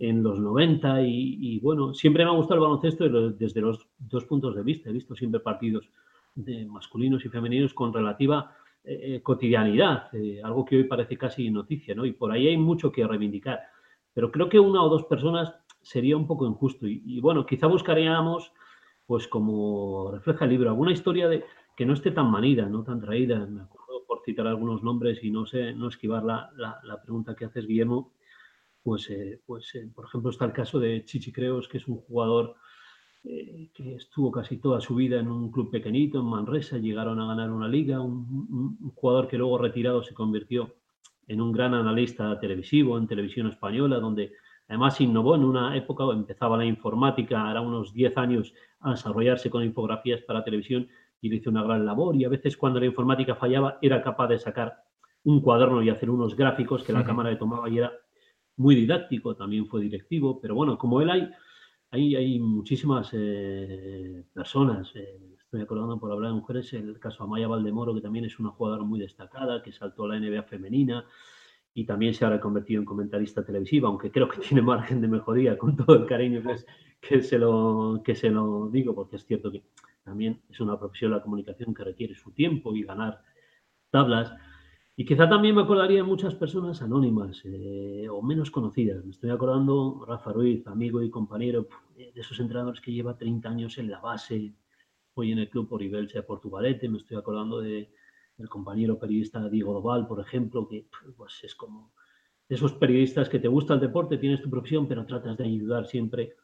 en 0.00 0.22
los 0.22 0.40
90 0.40 1.02
y, 1.02 1.60
bueno, 1.60 1.92
siempre 1.92 2.24
me 2.24 2.30
ha 2.30 2.34
gustado 2.34 2.54
el 2.54 2.60
baloncesto 2.62 3.30
desde 3.30 3.60
los 3.60 3.86
dos 3.98 4.24
puntos 4.24 4.56
de 4.56 4.62
vista. 4.62 4.88
He 4.88 4.94
visto 4.94 5.14
siempre 5.14 5.40
partidos 5.40 5.88
de 6.34 6.64
masculinos 6.64 7.24
y 7.24 7.28
femeninos 7.28 7.74
con 7.74 7.92
relativa 7.92 8.56
eh, 8.82 9.20
cotidianidad, 9.22 10.08
algo 10.42 10.64
que 10.64 10.78
hoy 10.78 10.84
parece 10.84 11.18
casi 11.18 11.50
noticia, 11.50 11.94
¿no? 11.94 12.06
Y 12.06 12.12
por 12.12 12.32
ahí 12.32 12.48
hay 12.48 12.56
mucho 12.56 12.90
que 12.90 13.06
reivindicar. 13.06 13.60
Pero 14.14 14.32
creo 14.32 14.48
que 14.48 14.58
una 14.58 14.82
o 14.82 14.88
dos 14.88 15.04
personas 15.04 15.54
sería 15.82 16.16
un 16.16 16.26
poco 16.26 16.46
injusto. 16.46 16.86
Y, 16.86 17.20
bueno, 17.20 17.44
quizá 17.44 17.66
buscaríamos, 17.66 18.52
pues 19.06 19.28
como 19.28 20.10
refleja 20.12 20.46
el 20.46 20.50
libro, 20.50 20.70
alguna 20.70 20.92
historia 20.92 21.28
de 21.28 21.44
que 21.76 21.86
no 21.86 21.92
esté 21.92 22.10
tan 22.10 22.30
manida, 22.30 22.66
no 22.66 22.82
tan 22.84 23.00
traída. 23.00 23.46
Me 23.46 23.62
acuerdo 23.62 24.04
por 24.06 24.22
citar 24.24 24.46
algunos 24.46 24.82
nombres 24.82 25.22
y 25.22 25.30
no 25.30 25.46
sé, 25.46 25.74
no 25.74 25.88
esquivar 25.88 26.24
la, 26.24 26.50
la, 26.56 27.02
pregunta 27.02 27.34
que 27.34 27.44
haces, 27.44 27.66
Guillermo. 27.66 28.12
Pues, 28.82 29.10
eh, 29.10 29.40
pues 29.46 29.74
eh, 29.74 29.90
por 29.94 30.06
ejemplo, 30.06 30.30
está 30.30 30.44
el 30.46 30.52
caso 30.52 30.78
de 30.78 31.04
Chichi 31.04 31.32
Creos, 31.32 31.68
que 31.68 31.78
es 31.78 31.88
un 31.88 31.98
jugador 31.98 32.56
eh, 33.24 33.70
que 33.74 33.96
estuvo 33.96 34.30
casi 34.30 34.58
toda 34.58 34.80
su 34.80 34.94
vida 34.94 35.20
en 35.20 35.28
un 35.28 35.50
club 35.50 35.70
pequeñito, 35.70 36.20
en 36.20 36.26
Manresa, 36.26 36.78
llegaron 36.78 37.20
a 37.20 37.26
ganar 37.26 37.50
una 37.50 37.68
liga, 37.68 38.00
un, 38.00 38.78
un 38.80 38.90
jugador 38.94 39.28
que 39.28 39.38
luego 39.38 39.58
retirado 39.58 40.02
se 40.02 40.14
convirtió 40.14 40.74
en 41.28 41.40
un 41.40 41.52
gran 41.52 41.74
analista 41.74 42.38
televisivo 42.40 42.96
en 42.98 43.06
televisión 43.06 43.46
española, 43.46 44.00
donde 44.00 44.32
Además, 44.70 45.00
innovó 45.00 45.34
en 45.34 45.42
una 45.42 45.76
época, 45.76 46.04
empezaba 46.12 46.56
la 46.56 46.64
informática, 46.64 47.50
era 47.50 47.60
unos 47.60 47.92
10 47.92 48.16
años 48.18 48.54
a 48.78 48.92
desarrollarse 48.92 49.50
con 49.50 49.64
infografías 49.64 50.22
para 50.22 50.44
televisión 50.44 50.86
y 51.20 51.28
le 51.28 51.36
hizo 51.36 51.50
una 51.50 51.64
gran 51.64 51.84
labor. 51.84 52.14
Y 52.14 52.24
a 52.24 52.28
veces 52.28 52.56
cuando 52.56 52.78
la 52.78 52.86
informática 52.86 53.34
fallaba, 53.34 53.78
era 53.82 54.00
capaz 54.00 54.28
de 54.28 54.38
sacar 54.38 54.84
un 55.24 55.40
cuaderno 55.40 55.82
y 55.82 55.90
hacer 55.90 56.08
unos 56.08 56.36
gráficos 56.36 56.84
que 56.84 56.92
la 56.92 57.02
cámara 57.02 57.30
le 57.30 57.36
tomaba 57.36 57.68
y 57.68 57.78
era 57.78 57.92
muy 58.60 58.74
didáctico, 58.74 59.34
también 59.34 59.66
fue 59.66 59.80
directivo. 59.80 60.38
Pero 60.38 60.54
bueno, 60.54 60.76
como 60.76 61.00
él 61.00 61.08
hay, 61.10 61.30
hay, 61.90 62.14
hay 62.14 62.38
muchísimas 62.38 63.08
eh, 63.12 64.22
personas. 64.34 64.92
Eh, 64.94 65.18
estoy 65.38 65.62
acordando 65.62 65.98
por 65.98 66.12
hablar 66.12 66.30
de 66.30 66.36
mujeres, 66.36 66.72
el 66.74 66.98
caso 67.00 67.24
Amaya 67.24 67.48
Valdemoro, 67.48 67.94
que 67.94 68.02
también 68.02 68.26
es 68.26 68.38
una 68.38 68.50
jugadora 68.50 68.82
muy 68.84 69.00
destacada, 69.00 69.62
que 69.62 69.72
saltó 69.72 70.04
a 70.04 70.08
la 70.08 70.20
NBA 70.20 70.42
femenina 70.42 71.06
y 71.72 71.86
también 71.86 72.12
se 72.12 72.26
ha 72.26 72.30
reconvertido 72.30 72.80
en 72.80 72.84
comentarista 72.84 73.42
televisiva, 73.42 73.88
aunque 73.88 74.10
creo 74.10 74.28
que 74.28 74.40
tiene 74.48 74.62
margen 74.62 75.00
de 75.00 75.08
mejoría 75.08 75.56
con 75.56 75.74
todo 75.74 75.96
el 75.96 76.06
cariño 76.06 76.42
que, 76.42 76.56
que, 77.00 77.22
se, 77.22 77.38
lo, 77.38 78.02
que 78.04 78.14
se 78.14 78.28
lo 78.28 78.68
digo, 78.68 78.94
porque 78.94 79.16
es 79.16 79.24
cierto 79.24 79.50
que 79.50 79.64
también 80.04 80.42
es 80.50 80.60
una 80.60 80.78
profesión 80.78 81.12
la 81.12 81.22
comunicación 81.22 81.72
que 81.72 81.84
requiere 81.84 82.14
su 82.14 82.30
tiempo 82.32 82.74
y 82.76 82.82
ganar 82.82 83.22
tablas. 83.90 84.34
Y 85.00 85.04
quizá 85.06 85.26
también 85.26 85.54
me 85.54 85.62
acordaría 85.62 85.96
de 85.96 86.02
muchas 86.02 86.34
personas 86.34 86.82
anónimas 86.82 87.40
eh, 87.46 88.06
o 88.10 88.20
menos 88.20 88.50
conocidas. 88.50 89.02
Me 89.02 89.12
estoy 89.12 89.30
acordando 89.30 90.04
Rafa 90.06 90.30
Ruiz, 90.30 90.66
amigo 90.66 91.02
y 91.02 91.08
compañero 91.08 91.66
de 91.96 92.12
esos 92.14 92.38
entrenadores 92.38 92.82
que 92.82 92.92
lleva 92.92 93.16
30 93.16 93.48
años 93.48 93.78
en 93.78 93.90
la 93.90 93.98
base, 93.98 94.52
hoy 95.14 95.32
en 95.32 95.38
el 95.38 95.48
club 95.48 95.72
Oribelche 95.72 96.18
de 96.18 96.22
Portugalete. 96.22 96.86
Me 96.90 96.98
estoy 96.98 97.16
acordando 97.16 97.62
de, 97.62 97.90
el 98.36 98.48
compañero 98.50 98.98
periodista 98.98 99.48
Diego 99.48 99.72
Doval, 99.72 100.06
por 100.06 100.20
ejemplo, 100.20 100.68
que 100.68 100.86
pues, 101.16 101.32
es 101.44 101.54
como 101.54 101.94
esos 102.46 102.74
periodistas 102.74 103.30
que 103.30 103.38
te 103.38 103.48
gusta 103.48 103.72
el 103.72 103.80
deporte, 103.80 104.18
tienes 104.18 104.42
tu 104.42 104.50
profesión, 104.50 104.86
pero 104.86 105.06
tratas 105.06 105.38
de 105.38 105.44
ayudar 105.44 105.86
siempre 105.86 106.34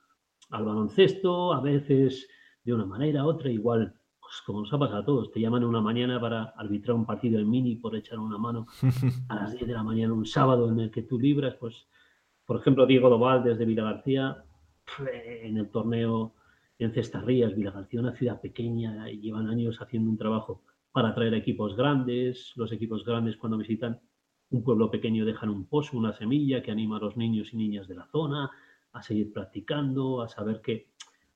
al 0.49 0.64
baloncesto, 0.64 1.53
a 1.53 1.61
veces 1.61 2.26
de 2.64 2.73
una 2.73 2.87
manera, 2.87 3.26
otra, 3.26 3.50
igual, 3.50 4.00
pues 4.26 4.43
como 4.44 4.62
nos 4.62 4.73
ha 4.73 4.78
pasado 4.78 4.99
a 5.02 5.05
todos, 5.05 5.31
te 5.31 5.38
llaman 5.38 5.62
una 5.62 5.81
mañana 5.81 6.20
para 6.20 6.43
arbitrar 6.56 6.96
un 6.96 7.06
partido 7.06 7.38
en 7.38 7.49
mini 7.49 7.76
por 7.76 7.94
echar 7.94 8.19
una 8.19 8.37
mano 8.37 8.67
a 9.28 9.37
las 9.37 9.52
10 9.52 9.69
de 9.69 9.73
la 9.73 9.84
mañana, 9.84 10.12
un 10.12 10.26
sábado 10.26 10.69
en 10.69 10.81
el 10.81 10.90
que 10.90 11.02
tú 11.02 11.17
libras, 11.17 11.55
pues, 11.55 11.87
por 12.44 12.58
ejemplo, 12.58 12.87
Diego 12.87 13.08
Doval 13.08 13.44
desde 13.44 13.64
Vila 13.64 13.84
García, 13.84 14.44
en 15.43 15.56
el 15.58 15.70
torneo 15.70 16.34
en 16.78 16.93
Cestarrías, 16.93 17.55
Vila 17.55 17.70
García, 17.70 18.00
una 18.00 18.17
ciudad 18.17 18.40
pequeña, 18.40 19.08
y 19.08 19.20
llevan 19.20 19.49
años 19.49 19.81
haciendo 19.81 20.10
un 20.10 20.19
trabajo 20.19 20.62
para 20.91 21.10
atraer 21.10 21.34
equipos 21.34 21.77
grandes. 21.77 22.53
Los 22.56 22.72
equipos 22.72 23.05
grandes 23.05 23.36
cuando 23.36 23.58
visitan 23.58 24.00
un 24.50 24.65
pueblo 24.65 24.91
pequeño 24.91 25.24
dejan 25.24 25.50
un 25.50 25.67
pozo, 25.67 25.96
una 25.96 26.12
semilla 26.12 26.62
que 26.62 26.72
anima 26.72 26.96
a 26.96 27.00
los 27.00 27.17
niños 27.17 27.53
y 27.53 27.56
niñas 27.56 27.86
de 27.86 27.94
la 27.94 28.06
zona 28.06 28.50
a 28.93 29.03
seguir 29.03 29.32
practicando, 29.32 30.20
a 30.20 30.29
saber 30.29 30.60
que 30.60 30.89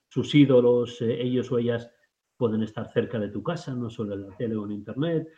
sus 0.09 0.35
ídolos, 0.35 1.01
eh, 1.03 1.23
ellos 1.23 1.53
o 1.53 1.59
ellas, 1.59 1.91
pueden 2.41 2.63
estar 2.63 2.91
cerca 2.91 3.19
de 3.19 3.29
tu 3.29 3.43
casa, 3.43 3.75
no 3.75 3.91
solo 3.91 4.15
en 4.15 4.23
la 4.23 4.35
tele 4.35 4.57
o 4.57 4.65
en 4.65 4.73
internet. 4.73 5.29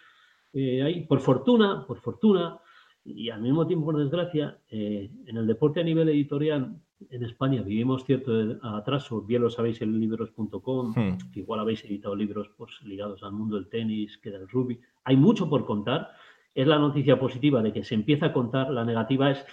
Eh, 0.52 1.04
por 1.08 1.18
fortuna, 1.18 1.84
por 1.84 1.98
fortuna, 1.98 2.60
y 3.04 3.28
al 3.28 3.42
mismo 3.42 3.66
tiempo 3.66 3.86
por 3.86 3.98
desgracia, 3.98 4.60
eh, 4.70 5.10
en 5.26 5.36
el 5.36 5.48
deporte 5.48 5.80
a 5.80 5.84
nivel 5.84 6.08
editorial 6.08 6.76
en 7.10 7.24
España 7.24 7.60
vivimos 7.62 8.04
cierto 8.04 8.30
atraso, 8.62 9.22
bien 9.22 9.42
lo 9.42 9.50
sabéis 9.50 9.82
en 9.82 9.98
libros.com, 9.98 10.94
hmm. 10.94 11.18
igual 11.34 11.58
habéis 11.58 11.84
editado 11.84 12.14
libros 12.14 12.48
pues, 12.56 12.70
ligados 12.84 13.24
al 13.24 13.32
mundo 13.32 13.56
del 13.56 13.68
tenis, 13.68 14.16
que 14.18 14.30
del 14.30 14.48
rugby. 14.48 14.78
Hay 15.02 15.16
mucho 15.16 15.50
por 15.50 15.66
contar. 15.66 16.10
Es 16.54 16.68
la 16.68 16.78
noticia 16.78 17.18
positiva 17.18 17.62
de 17.62 17.72
que 17.72 17.82
se 17.82 17.96
empieza 17.96 18.26
a 18.26 18.32
contar, 18.32 18.70
la 18.70 18.84
negativa 18.84 19.32
es 19.32 19.44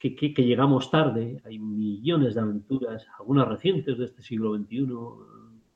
que, 0.00 0.16
que, 0.16 0.44
llegamos 0.44 0.90
tarde. 0.90 1.40
Hay 1.44 1.60
millones 1.60 2.34
de 2.34 2.40
aventuras, 2.40 3.06
algunas 3.20 3.46
recientes 3.46 3.98
de 3.98 4.06
este 4.06 4.22
siglo 4.22 4.56
XXI, 4.56 4.88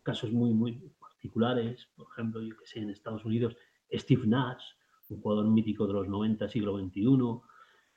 casos 0.03 0.33
muy, 0.33 0.53
muy 0.55 0.81
particulares. 1.27 1.89
Por 1.97 2.07
ejemplo, 2.13 2.43
yo 2.43 2.57
que 2.57 2.67
sé, 2.67 2.81
en 2.81 2.91
Estados 2.91 3.25
Unidos, 3.25 3.57
Steve 3.93 4.27
Nash, 4.27 4.63
un 5.09 5.21
jugador 5.21 5.49
mítico 5.49 5.87
de 5.87 5.95
los 5.95 6.09
90, 6.09 6.49
siglo 6.49 6.79
XXI 6.79 7.07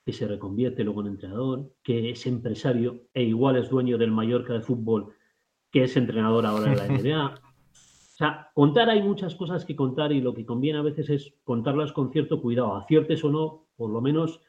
que 0.06 0.14
se 0.14 0.28
reconvierte 0.28 0.84
luego 0.84 1.02
en 1.02 1.08
entrenador, 1.08 1.72
que 1.84 2.10
es 2.10 2.26
empresario 2.26 3.02
e 3.14 3.24
igual 3.24 3.58
es 3.58 3.70
dueño 3.70 3.98
del 3.98 4.12
Mallorca 4.12 4.54
de 4.54 4.62
fútbol, 4.62 5.14
que 5.72 5.84
es 5.84 5.98
entrenador 5.98 6.46
ahora 6.46 6.72
de 6.72 6.78
la 6.78 6.88
NBA. 6.98 7.36
O 7.36 8.18
sea, 8.18 8.50
contar 8.56 8.90
hay 8.90 9.04
muchas 9.04 9.36
cosas 9.36 9.66
que 9.66 9.76
contar 9.76 10.12
y 10.12 10.22
lo 10.22 10.34
que 10.34 10.46
conviene 10.46 10.80
a 10.80 10.84
veces 10.84 11.10
es 11.10 11.34
contarlas 11.44 11.92
con 11.92 12.12
cierto 12.12 12.42
cuidado, 12.42 12.76
aciertes 12.76 13.24
o 13.24 13.30
no, 13.30 13.68
por 13.76 13.92
lo 13.92 14.02
menos 14.02 14.42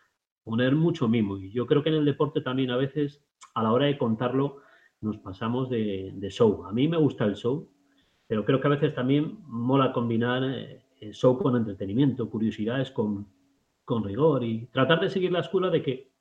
poner 0.45 0.75
mucho 0.75 1.09
mimo. 1.09 1.37
Y 1.37 1.51
yo 1.53 1.67
creo 1.67 1.83
que 1.83 1.91
en 1.91 1.97
el 1.97 2.05
deporte 2.05 2.41
también 2.41 2.71
a 2.71 2.77
veces, 2.77 3.23
a 3.55 3.63
la 3.63 3.73
hora 3.73 3.87
de 3.87 3.99
contarlo, 3.99 4.63
nos 5.01 5.19
pasamos 5.19 5.69
de, 5.69 6.29
show. 6.31 6.65
A 6.65 6.73
mí 6.73 6.89
me 6.89 6.97
gusta 6.97 7.25
el 7.25 7.35
show, 7.35 7.71
pero 8.31 8.45
creo 8.45 8.61
que 8.61 8.69
a 8.69 8.71
veces 8.71 8.95
también 8.95 9.39
mola 9.49 9.93
combinar 9.93 10.45
eh, 10.45 10.85
el 11.01 11.15
show 11.15 11.37
con 11.37 11.57
entretenimiento, 11.57 12.31
curiosidades 12.31 12.93
con, 12.93 13.27
con 13.85 14.05
rigor 14.05 14.45
y 14.45 14.67
tratar 14.67 15.01
de 15.01 15.11
seguir 15.11 15.33
la 15.33 15.41
escuela 15.41 15.69
de 15.69 15.83
que 15.83 16.13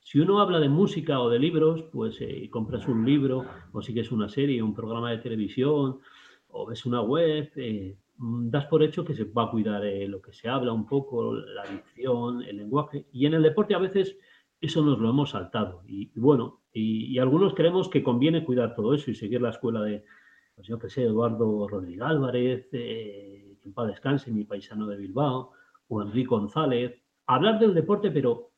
si 0.00 0.18
uno 0.18 0.40
habla 0.40 0.58
de 0.58 0.68
música 0.68 1.20
o 1.20 1.30
de 1.30 1.38
libros, 1.38 1.84
pues 1.92 2.20
eh, 2.20 2.50
compras 2.50 2.88
un 2.88 3.06
libro 3.06 3.44
o 3.70 3.80
sigues 3.80 4.10
una 4.10 4.28
serie, 4.28 4.60
un 4.60 4.74
programa 4.74 5.12
de 5.12 5.18
televisión 5.18 6.00
o 6.48 6.66
ves 6.66 6.84
una 6.84 7.00
web, 7.00 7.52
eh, 7.54 7.96
das 8.18 8.66
por 8.66 8.82
hecho 8.82 9.04
que 9.04 9.14
se 9.14 9.22
va 9.22 9.44
a 9.44 9.50
cuidar 9.52 9.84
lo 10.08 10.20
que 10.20 10.32
se 10.32 10.48
habla 10.48 10.72
un 10.72 10.84
poco, 10.84 11.32
la 11.32 11.62
dicción, 11.62 12.42
el 12.42 12.56
lenguaje. 12.56 13.06
Y 13.12 13.26
en 13.26 13.34
el 13.34 13.44
deporte 13.44 13.72
a 13.72 13.78
veces 13.78 14.18
eso 14.60 14.82
nos 14.82 14.98
lo 14.98 15.10
hemos 15.10 15.30
saltado. 15.30 15.84
Y, 15.86 16.10
bueno, 16.18 16.62
y, 16.72 17.16
algunos 17.20 17.54
creemos 17.54 17.88
que 17.88 18.02
conviene 18.02 18.44
cuidar 18.44 18.74
todo 18.74 18.94
eso 18.94 19.12
y 19.12 19.14
seguir 19.14 19.40
la 19.40 19.50
escuela 19.50 19.82
de, 19.82 20.02
pues 20.56 20.66
yo 20.66 20.78
que 20.78 20.88
sé, 20.88 21.02
Eduardo 21.02 21.68
Rodríguez 21.68 22.02
Álvarez, 22.02 22.68
eh, 22.72 23.58
en 23.62 23.72
paz 23.74 23.88
descanse, 23.88 24.32
mi 24.32 24.44
paisano 24.44 24.86
de 24.86 24.96
Bilbao, 24.96 25.52
o 25.88 26.02
Enrique 26.02 26.28
González. 26.28 26.94
Hablar 27.26 27.58
del 27.60 27.74
deporte, 27.74 28.10
pero 28.10 28.52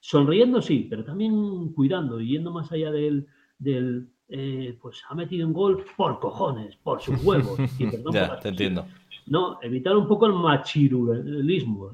sonriendo 0.00 0.60
sí, 0.60 0.88
pero 0.90 1.04
también 1.04 1.72
cuidando 1.72 2.20
y 2.20 2.32
yendo 2.32 2.50
más 2.50 2.72
allá 2.72 2.90
del, 2.90 3.26
del 3.58 4.10
eh, 4.28 4.76
pues 4.82 5.02
ha 5.08 5.14
metido 5.14 5.46
un 5.46 5.52
gol 5.52 5.84
por 5.96 6.18
cojones, 6.18 6.76
por 6.76 7.00
sus 7.00 7.22
huevos. 7.24 7.56
ya, 8.12 8.38
te 8.40 8.48
entiendo. 8.48 8.86
No, 9.26 9.58
evitar 9.62 9.96
un 9.96 10.08
poco 10.08 10.26
el 10.26 10.32
machirulismo. 10.32 11.92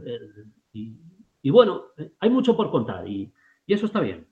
y, 0.73 0.97
y, 1.43 1.51
bueno, 1.51 1.83
hay 2.19 2.31
mucho 2.31 2.57
por 2.57 2.71
contar 2.71 3.07
y, 3.07 3.31
y 3.67 3.75
eso 3.75 3.87
está 3.87 4.01
bien. 4.01 4.27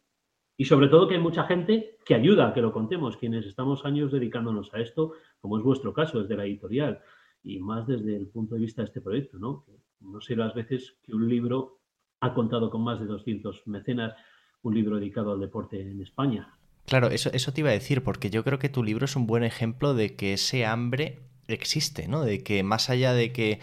Y 0.61 0.65
sobre 0.65 0.89
todo 0.89 1.07
que 1.07 1.15
hay 1.15 1.21
mucha 1.21 1.45
gente 1.45 1.97
que 2.05 2.17
ayuda 2.17 2.49
a 2.49 2.53
que 2.53 2.61
lo 2.61 2.73
contemos, 2.73 3.17
quienes 3.17 3.47
estamos 3.47 3.85
años 3.85 4.11
dedicándonos 4.11 4.75
a 4.75 4.81
esto, 4.81 5.13
como 5.41 5.57
es 5.57 5.63
vuestro 5.63 5.95
caso, 5.95 6.21
desde 6.21 6.37
la 6.37 6.45
editorial, 6.45 6.99
y 7.45 7.61
más 7.61 7.87
desde 7.87 8.17
el 8.17 8.27
punto 8.27 8.57
de 8.57 8.63
vista 8.63 8.83
de 8.83 8.87
este 8.87 9.01
proyecto, 9.01 9.39
¿no? 9.39 9.65
no 10.01 10.21
sé 10.21 10.35
las 10.35 10.55
veces 10.55 10.97
que 11.03 11.15
un 11.15 11.29
libro 11.29 11.79
ha 12.21 12.35
contado 12.35 12.71
con 12.71 12.83
más 12.83 12.99
de 12.99 13.07
200 13.07 13.69
mecenas, 13.69 14.15
un 14.63 14.75
libro 14.75 14.97
dedicado 14.97 15.31
al 15.31 15.41
deporte 15.41 15.81
en 15.81 16.03
España. 16.03 16.59
Claro, 16.87 17.07
eso, 17.07 17.31
eso 17.33 17.53
te 17.53 17.61
iba 17.61 17.71
a 17.71 17.75
decir, 17.75 18.03
porque 18.03 18.29
yo 18.29 18.43
creo 18.43 18.59
que 18.59 18.69
tu 18.69 18.83
libro 18.83 19.05
es 19.05 19.15
un 19.15 19.29
buen 19.29 19.45
ejemplo 19.45 19.95
de 19.95 20.17
que 20.17 20.33
ese 20.33 20.67
hambre 20.67 21.21
existe, 21.47 22.09
¿no? 22.09 22.25
De 22.25 22.43
que 22.43 22.65
más 22.65 22.91
allá 22.91 23.13
de 23.13 23.33
que 23.33 23.61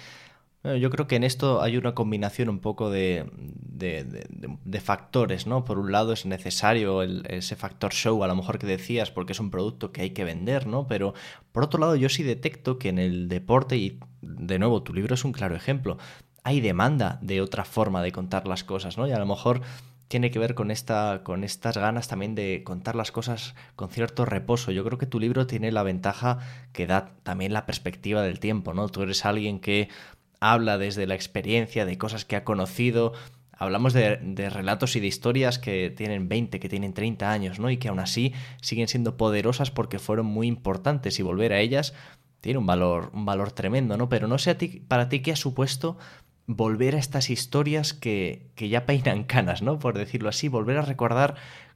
yo 0.73 0.89
creo 0.89 1.07
que 1.07 1.15
en 1.15 1.23
esto 1.23 1.61
hay 1.61 1.77
una 1.77 1.93
combinación 1.93 2.49
un 2.49 2.59
poco 2.59 2.89
de, 2.89 3.29
de, 3.31 4.79
factores, 4.79 5.47
¿no? 5.47 5.65
Por 5.65 5.79
un 5.79 5.91
lado 5.91 6.13
es 6.13 6.25
necesario 6.25 7.01
ese 7.03 7.55
factor 7.55 7.93
show, 7.93 8.23
a 8.23 8.27
lo 8.27 8.35
mejor 8.35 8.57
que 8.57 8.67
decías, 8.67 9.11
porque 9.11 9.33
es 9.33 9.39
un 9.39 9.51
producto 9.51 9.91
que 9.91 10.01
hay 10.01 10.09
que 10.11 10.23
vender, 10.23 10.67
¿no? 10.67 10.87
Pero 10.87 11.13
por 11.51 11.63
otro 11.63 11.79
lado 11.79 11.95
yo 11.95 12.09
sí 12.09 12.23
detecto 12.23 12.79
que 12.79 12.89
en 12.89 12.99
el 12.99 13.27
deporte, 13.27 13.77
y 13.77 13.99
de 14.21 14.59
nuevo 14.59 14.83
tu 14.83 14.93
libro 14.93 15.13
es 15.13 15.23
un 15.25 15.31
claro 15.31 15.55
ejemplo, 15.55 15.97
hay 16.43 16.61
demanda 16.61 17.19
de 17.21 17.41
otra 17.41 17.65
forma 17.65 18.01
de 18.01 18.11
contar 18.11 18.47
las 18.47 18.63
cosas, 18.63 18.97
¿no? 18.97 19.07
Y 19.07 19.11
a 19.11 19.19
lo 19.19 19.25
mejor 19.25 19.61
tiene 20.07 20.29
que 20.29 20.39
ver 20.39 20.53
con, 20.53 20.69
esta, 20.69 21.21
con 21.23 21.43
estas 21.43 21.77
ganas 21.77 22.07
también 22.07 22.35
de 22.35 22.63
contar 22.63 22.95
las 22.95 23.11
cosas 23.11 23.55
con 23.75 23.89
cierto 23.89 24.25
reposo. 24.25 24.71
Yo 24.71 24.83
creo 24.83 24.99
que 24.99 25.07
tu 25.07 25.19
libro 25.19 25.47
tiene 25.47 25.71
la 25.71 25.83
ventaja 25.83 26.39
que 26.73 26.85
da 26.85 27.09
también 27.23 27.53
la 27.53 27.65
perspectiva 27.65 28.21
del 28.21 28.39
tiempo, 28.39 28.73
¿no? 28.73 28.87
Tú 28.89 29.01
eres 29.01 29.25
alguien 29.25 29.59
que 29.59 29.89
habla 30.39 30.77
desde 30.77 31.07
la 31.07 31.15
experiencia, 31.15 31.85
de 31.85 31.97
cosas 31.97 32.25
que 32.25 32.35
ha 32.35 32.43
conocido. 32.43 33.13
Hablamos 33.51 33.93
de, 33.93 34.17
relatos 34.49 34.95
y 34.95 34.99
de 34.99 35.07
historias 35.07 35.59
que 35.59 35.89
tienen 35.89 36.27
20, 36.27 36.59
que 36.59 36.69
tienen 36.69 36.93
30 36.93 37.31
años, 37.31 37.59
¿no? 37.59 37.69
Y 37.69 37.77
que 37.77 37.87
aún 37.87 37.99
así 37.99 38.33
siguen 38.61 38.87
siendo 38.87 39.17
poderosas 39.17 39.71
porque 39.71 39.99
fueron 39.99 40.25
muy 40.25 40.47
importantes 40.47 41.19
y 41.19 41.23
volver 41.23 41.53
a 41.53 41.59
ellas 41.59 41.93
tiene 42.41 42.59
un 42.59 42.67
valor, 42.67 43.09
un 43.15 43.25
valor 43.25 43.51
tremendo, 43.53 43.97
¿no? 43.97 44.07
Pero 44.07 44.27
no 44.27 44.37
sé 44.37 44.51
a 44.51 44.57
ti, 44.59 44.83
para 44.87 45.09
ti 45.09 45.21
qué 45.21 45.31
ha 45.31 45.35
supuesto 45.35 45.97
volver 46.45 46.95
a 46.95 46.99
estas 46.99 47.31
historias 47.31 47.95
que, 47.95 48.51
que 48.53 48.69
ya 48.69 48.85
peinan 48.85 49.23
canas, 49.23 49.63
¿no? 49.63 49.79
Por 49.79 49.97
decirlo 49.97 50.29
así, 50.29 50.47
volver 50.47 50.77
a 50.77 50.83
recordar 50.83 51.35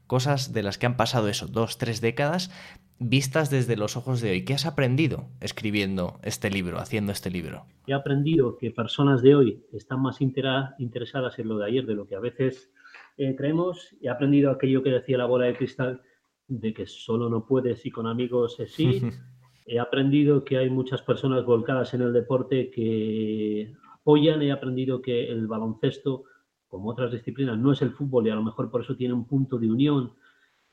cosas 0.10 0.54
de 0.54 0.64
las 0.64 0.80
que 0.80 0.88
han 0.88 0.98
pasado 0.98 1.28
eso, 1.28 1.46
dos, 1.46 1.78
tres 1.78 2.02
décadas, 2.02 2.50
vistas 2.98 3.52
desde 3.52 3.78
los 3.78 3.96
ojos 3.96 4.22
de 4.22 4.32
hoy. 4.32 4.44
¿Qué 4.44 4.56
has 4.56 4.66
aprendido 4.66 5.28
escribiendo 5.40 6.20
este 6.24 6.50
libro, 6.50 6.80
haciendo 6.80 7.12
este 7.12 7.30
libro? 7.30 7.68
He 7.86 7.94
aprendido 7.94 8.58
que 8.58 8.72
personas 8.72 9.22
de 9.22 9.36
hoy 9.36 9.64
están 9.72 10.02
más 10.02 10.20
interesadas 10.20 11.38
en 11.38 11.48
lo 11.48 11.60
de 11.60 11.68
ayer 11.68 11.86
de 11.86 11.94
lo 11.94 12.08
que 12.08 12.16
a 12.16 12.20
veces 12.20 12.72
eh, 13.18 13.36
creemos. 13.36 13.96
He 14.02 14.10
aprendido 14.10 14.50
aquello 14.50 14.82
que 14.82 14.90
decía 14.90 15.20
la 15.20 15.28
bola 15.28 15.46
de 15.46 15.56
cristal, 15.56 16.02
de 16.48 16.74
que 16.74 16.88
solo 16.88 17.30
no 17.30 17.46
puedes 17.46 17.86
y 17.86 17.92
con 17.92 18.08
amigos 18.08 18.60
es 18.60 18.74
sí. 18.74 19.02
he 19.68 19.78
aprendido 19.78 20.44
que 20.44 20.58
hay 20.58 20.72
muchas 20.72 21.04
personas 21.04 21.46
volcadas 21.46 21.94
en 21.94 22.02
el 22.02 22.14
deporte 22.14 22.72
que 22.72 23.76
apoyan. 23.94 24.42
He 24.42 24.52
aprendido 24.52 25.04
que 25.04 25.30
el 25.30 25.46
baloncesto, 25.46 26.24
como 26.70 26.90
otras 26.90 27.12
disciplinas, 27.12 27.58
no 27.58 27.74
es 27.74 27.82
el 27.82 27.92
fútbol 27.92 28.28
y 28.28 28.30
a 28.30 28.36
lo 28.36 28.44
mejor 28.44 28.72
por 28.72 28.82
eso 28.82 28.96
tiene 28.96 29.14
un 29.14 29.26
punto 29.26 29.58
de 29.58 29.70
unión 29.70 30.14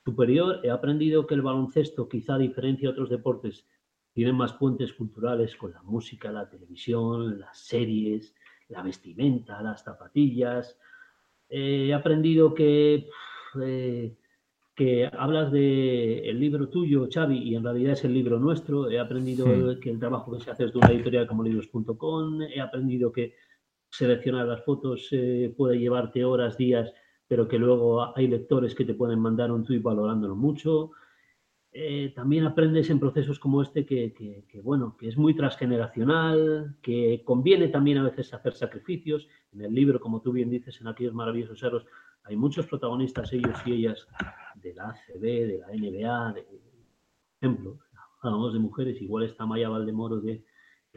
superior, 0.04 0.60
he 0.62 0.70
aprendido 0.70 1.26
que 1.26 1.34
el 1.34 1.42
baloncesto, 1.42 2.08
quizá 2.08 2.34
a 2.34 2.38
diferencia 2.38 2.88
de 2.88 2.92
otros 2.92 3.10
deportes, 3.10 3.66
tiene 4.12 4.32
más 4.32 4.52
puentes 4.52 4.92
culturales 4.92 5.56
con 5.56 5.72
la 5.72 5.82
música, 5.82 6.30
la 6.30 6.48
televisión, 6.48 7.40
las 7.40 7.58
series, 7.58 8.34
la 8.68 8.82
vestimenta, 8.82 9.60
las 9.62 9.82
zapatillas. 9.82 10.78
he 11.48 11.92
aprendido 11.92 12.54
que, 12.54 13.08
eh, 13.62 14.16
que 14.74 15.10
hablas 15.12 15.50
del 15.50 16.24
el 16.24 16.40
libro 16.40 16.68
tuyo, 16.68 17.08
Xavi, 17.12 17.38
y 17.38 17.56
en 17.56 17.64
realidad 17.64 17.92
es 17.92 18.04
el 18.04 18.14
libro 18.14 18.38
nuestro. 18.38 18.90
He 18.90 18.98
aprendido 18.98 19.46
que 19.80 19.90
el 19.90 19.98
trabajo 19.98 20.32
que 20.32 20.44
se 20.44 20.50
hace 20.50 20.64
desde 20.66 20.78
una 20.78 20.92
editorial 20.92 21.26
como 21.26 21.42
libros.com. 21.42 22.42
He 22.42 22.60
aprendido 22.60 23.12
que 23.12 23.34
seleccionar 23.90 24.46
las 24.46 24.64
fotos 24.64 25.08
puede 25.56 25.78
llevarte 25.78 26.24
horas, 26.24 26.56
días 26.56 26.92
pero 27.28 27.48
que 27.48 27.58
luego 27.58 28.16
hay 28.16 28.28
lectores 28.28 28.74
que 28.74 28.84
te 28.84 28.94
pueden 28.94 29.18
mandar 29.18 29.50
un 29.50 29.64
tweet 29.64 29.80
valorándolo 29.80 30.36
mucho. 30.36 30.92
Eh, 31.72 32.12
también 32.14 32.44
aprendes 32.44 32.88
en 32.88 33.00
procesos 33.00 33.38
como 33.38 33.60
este 33.60 33.84
que, 33.84 34.14
que, 34.14 34.60
bueno, 34.62 34.96
que 34.96 35.08
es 35.08 35.16
muy 35.16 35.34
transgeneracional, 35.34 36.76
que 36.80 37.22
conviene 37.24 37.68
también 37.68 37.98
a 37.98 38.04
veces 38.04 38.32
hacer 38.32 38.54
sacrificios. 38.54 39.28
En 39.52 39.62
el 39.62 39.74
libro, 39.74 40.00
como 40.00 40.22
tú 40.22 40.32
bien 40.32 40.48
dices, 40.48 40.80
en 40.80 40.88
aquellos 40.88 41.14
maravillosos 41.14 41.58
cerros, 41.58 41.84
hay 42.24 42.36
muchos 42.36 42.66
protagonistas, 42.66 43.32
ellos 43.32 43.56
y 43.66 43.72
ellas, 43.72 44.06
de 44.54 44.74
la 44.74 44.88
ACB, 44.88 45.20
de 45.20 45.58
la 45.58 45.68
NBA, 45.68 46.32
de, 46.32 46.46
ejemplo, 47.40 47.78
hablamos 48.22 48.52
de 48.54 48.58
mujeres, 48.58 49.02
igual 49.02 49.24
está 49.24 49.44
Maya 49.46 49.68
Valdemoro 49.68 50.20
de, 50.20 50.44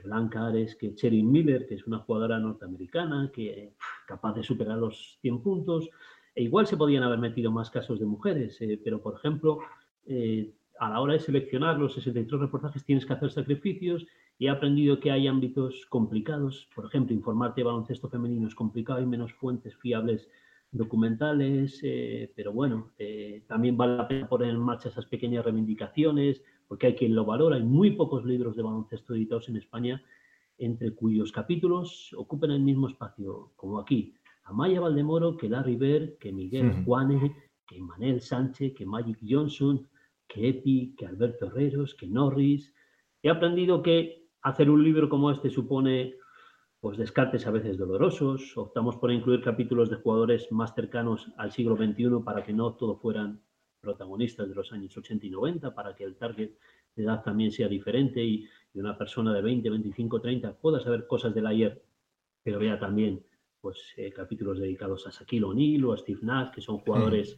Blanca 0.03 0.47
Ares, 0.47 0.75
que 0.75 0.95
Cheryl 0.95 1.23
Miller, 1.23 1.67
que 1.67 1.75
es 1.75 1.87
una 1.87 1.99
jugadora 1.99 2.39
norteamericana, 2.39 3.31
que 3.33 3.73
capaz 4.07 4.33
de 4.33 4.43
superar 4.43 4.77
los 4.77 5.17
100 5.21 5.41
puntos, 5.41 5.89
e 6.35 6.43
igual 6.43 6.67
se 6.67 6.77
podían 6.77 7.03
haber 7.03 7.19
metido 7.19 7.51
más 7.51 7.69
casos 7.69 7.99
de 7.99 8.05
mujeres, 8.05 8.59
eh, 8.61 8.79
pero 8.83 9.01
por 9.01 9.15
ejemplo, 9.15 9.59
eh, 10.05 10.53
a 10.79 10.89
la 10.89 11.01
hora 11.01 11.13
de 11.13 11.19
seleccionar 11.19 11.77
los 11.77 11.93
63 11.93 12.39
reportajes 12.39 12.85
tienes 12.85 13.05
que 13.05 13.13
hacer 13.13 13.31
sacrificios 13.31 14.05
y 14.37 14.47
he 14.47 14.49
aprendido 14.49 14.99
que 14.99 15.11
hay 15.11 15.27
ámbitos 15.27 15.85
complicados. 15.87 16.69
Por 16.73 16.85
ejemplo, 16.85 17.13
informarte 17.13 17.61
de 17.61 17.65
baloncesto 17.65 18.09
femenino 18.09 18.47
es 18.47 18.55
complicado, 18.55 18.99
hay 18.99 19.05
menos 19.05 19.33
fuentes 19.33 19.75
fiables 19.75 20.29
documentales, 20.71 21.81
eh, 21.83 22.31
pero 22.35 22.53
bueno, 22.53 22.91
también 23.47 23.75
vale 23.75 23.97
la 23.97 24.07
pena 24.07 24.29
poner 24.29 24.51
en 24.51 24.59
marcha 24.59 24.89
esas 24.89 25.07
pequeñas 25.07 25.43
reivindicaciones, 25.43 26.41
porque 26.69 26.87
hay 26.87 26.95
quien 26.95 27.15
lo 27.15 27.25
valora. 27.25 27.57
Hay 27.57 27.63
muy 27.63 27.91
pocos 27.91 28.23
libros 28.23 28.55
de 28.55 28.61
baloncesto 28.61 29.15
editados 29.15 29.49
en 29.49 29.57
España, 29.57 30.01
entre 30.57 30.93
cuyos 30.93 31.31
capítulos 31.31 32.15
ocupen 32.15 32.51
el 32.51 32.61
mismo 32.61 32.87
espacio, 32.87 33.51
como 33.55 33.79
aquí, 33.79 34.13
Amaya 34.43 34.79
Valdemoro, 34.79 35.35
que 35.35 35.49
Larry 35.49 35.75
Bird, 35.75 36.17
que 36.19 36.31
Miguel 36.31 36.83
Juane, 36.85 37.35
que 37.67 37.81
Manel 37.81 38.21
Sánchez, 38.21 38.73
que 38.75 38.85
Magic 38.85 39.17
Johnson, 39.27 39.87
que 40.27 40.49
Epi, 40.49 40.95
que 40.95 41.05
Alberto 41.05 41.47
Herreros, 41.47 41.95
que 41.95 42.07
Norris. 42.07 42.73
He 43.21 43.29
aprendido 43.29 43.81
que 43.81 44.27
hacer 44.41 44.69
un 44.69 44.83
libro 44.83 45.09
como 45.09 45.31
este 45.31 45.49
supone 45.49 46.15
pues 46.79 46.97
descartes 46.97 47.45
a 47.45 47.51
veces 47.51 47.77
dolorosos. 47.77 48.55
Optamos 48.57 48.95
por 48.97 49.11
incluir 49.11 49.41
capítulos 49.41 49.89
de 49.89 49.97
jugadores 49.97 50.51
más 50.51 50.73
cercanos 50.73 51.31
al 51.37 51.51
siglo 51.51 51.75
XXI 51.75 52.23
para 52.23 52.43
que 52.43 52.53
no 52.53 52.73
todos 52.73 53.01
fueran 53.01 53.41
protagonistas 53.79 54.49
de 54.49 54.55
los 54.55 54.71
años 54.71 54.95
80 54.95 55.25
y 55.25 55.29
90, 55.29 55.73
para 55.73 55.95
que 55.95 56.03
el 56.03 56.15
target 56.15 56.51
de 56.95 57.03
edad 57.03 57.23
también 57.23 57.51
sea 57.51 57.67
diferente 57.67 58.23
y, 58.23 58.47
y 58.73 58.79
una 58.79 58.97
persona 58.97 59.33
de 59.33 59.41
20, 59.41 59.69
25, 59.69 60.21
30 60.21 60.53
pueda 60.57 60.79
saber 60.79 61.07
cosas 61.07 61.33
del 61.33 61.47
ayer, 61.47 61.81
pero 62.43 62.59
vea 62.59 62.79
también 62.79 63.23
pues, 63.61 63.93
eh, 63.97 64.11
capítulos 64.11 64.59
dedicados 64.59 65.05
a 65.07 65.11
Shaquille 65.11 65.43
O'Neal 65.43 65.85
o 65.85 65.93
a 65.93 65.97
Steve 65.97 66.19
Nash, 66.21 66.51
que 66.51 66.61
son 66.61 66.79
jugadores 66.79 67.37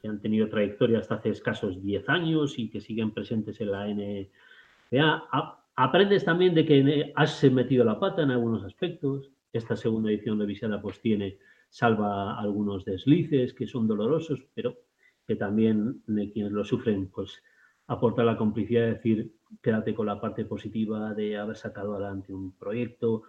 que 0.00 0.08
han 0.08 0.20
tenido 0.20 0.48
trayectoria 0.48 0.98
hasta 0.98 1.16
hace 1.16 1.30
escasos 1.30 1.82
10 1.82 2.08
años 2.08 2.58
y 2.58 2.70
que 2.70 2.80
siguen 2.80 3.12
presentes 3.12 3.60
en 3.60 3.70
la 3.70 3.86
NBA. 3.86 5.28
aprendes 5.76 6.24
también 6.24 6.54
de 6.54 6.64
que 6.64 7.12
has 7.14 7.44
metido 7.50 7.84
la 7.84 8.00
pata 8.00 8.22
en 8.22 8.30
algunos 8.30 8.64
aspectos. 8.64 9.30
Esta 9.52 9.76
segunda 9.76 10.10
edición 10.10 10.38
de 10.38 10.46
Visada 10.46 10.80
pues 10.80 11.00
tiene, 11.00 11.38
salva 11.68 12.38
algunos 12.38 12.84
deslices 12.84 13.52
que 13.52 13.66
son 13.66 13.86
dolorosos, 13.86 14.44
pero 14.54 14.76
que 15.30 15.36
también 15.36 16.02
de 16.08 16.28
quienes 16.32 16.50
lo 16.50 16.64
sufren, 16.64 17.06
pues 17.06 17.40
aporta 17.86 18.24
la 18.24 18.36
complicidad 18.36 18.80
de 18.80 18.94
decir, 18.94 19.32
quédate 19.62 19.94
con 19.94 20.06
la 20.06 20.20
parte 20.20 20.44
positiva 20.44 21.14
de 21.14 21.38
haber 21.38 21.56
sacado 21.56 21.94
adelante 21.94 22.34
un 22.34 22.50
proyecto, 22.58 23.22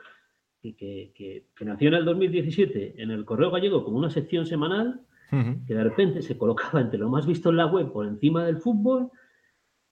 que, 0.63 0.75
que, 0.75 1.45
nació 1.63 1.89
en 1.89 1.93
el 1.93 2.05
2017 2.05 3.03
en 3.03 3.11
el 3.11 3.23
Correo 3.23 3.51
Gallego 3.51 3.83
como 3.83 3.99
una 3.99 4.09
sección 4.09 4.47
semanal, 4.47 5.05
que 5.29 5.75
de 5.75 5.83
repente 5.83 6.23
se 6.23 6.39
colocaba 6.39 6.81
entre 6.81 6.97
lo 6.97 7.07
más 7.07 7.27
visto 7.27 7.51
en 7.51 7.57
la 7.57 7.67
web 7.67 7.91
por 7.91 8.07
encima 8.07 8.45
del 8.45 8.57
fútbol, 8.57 9.11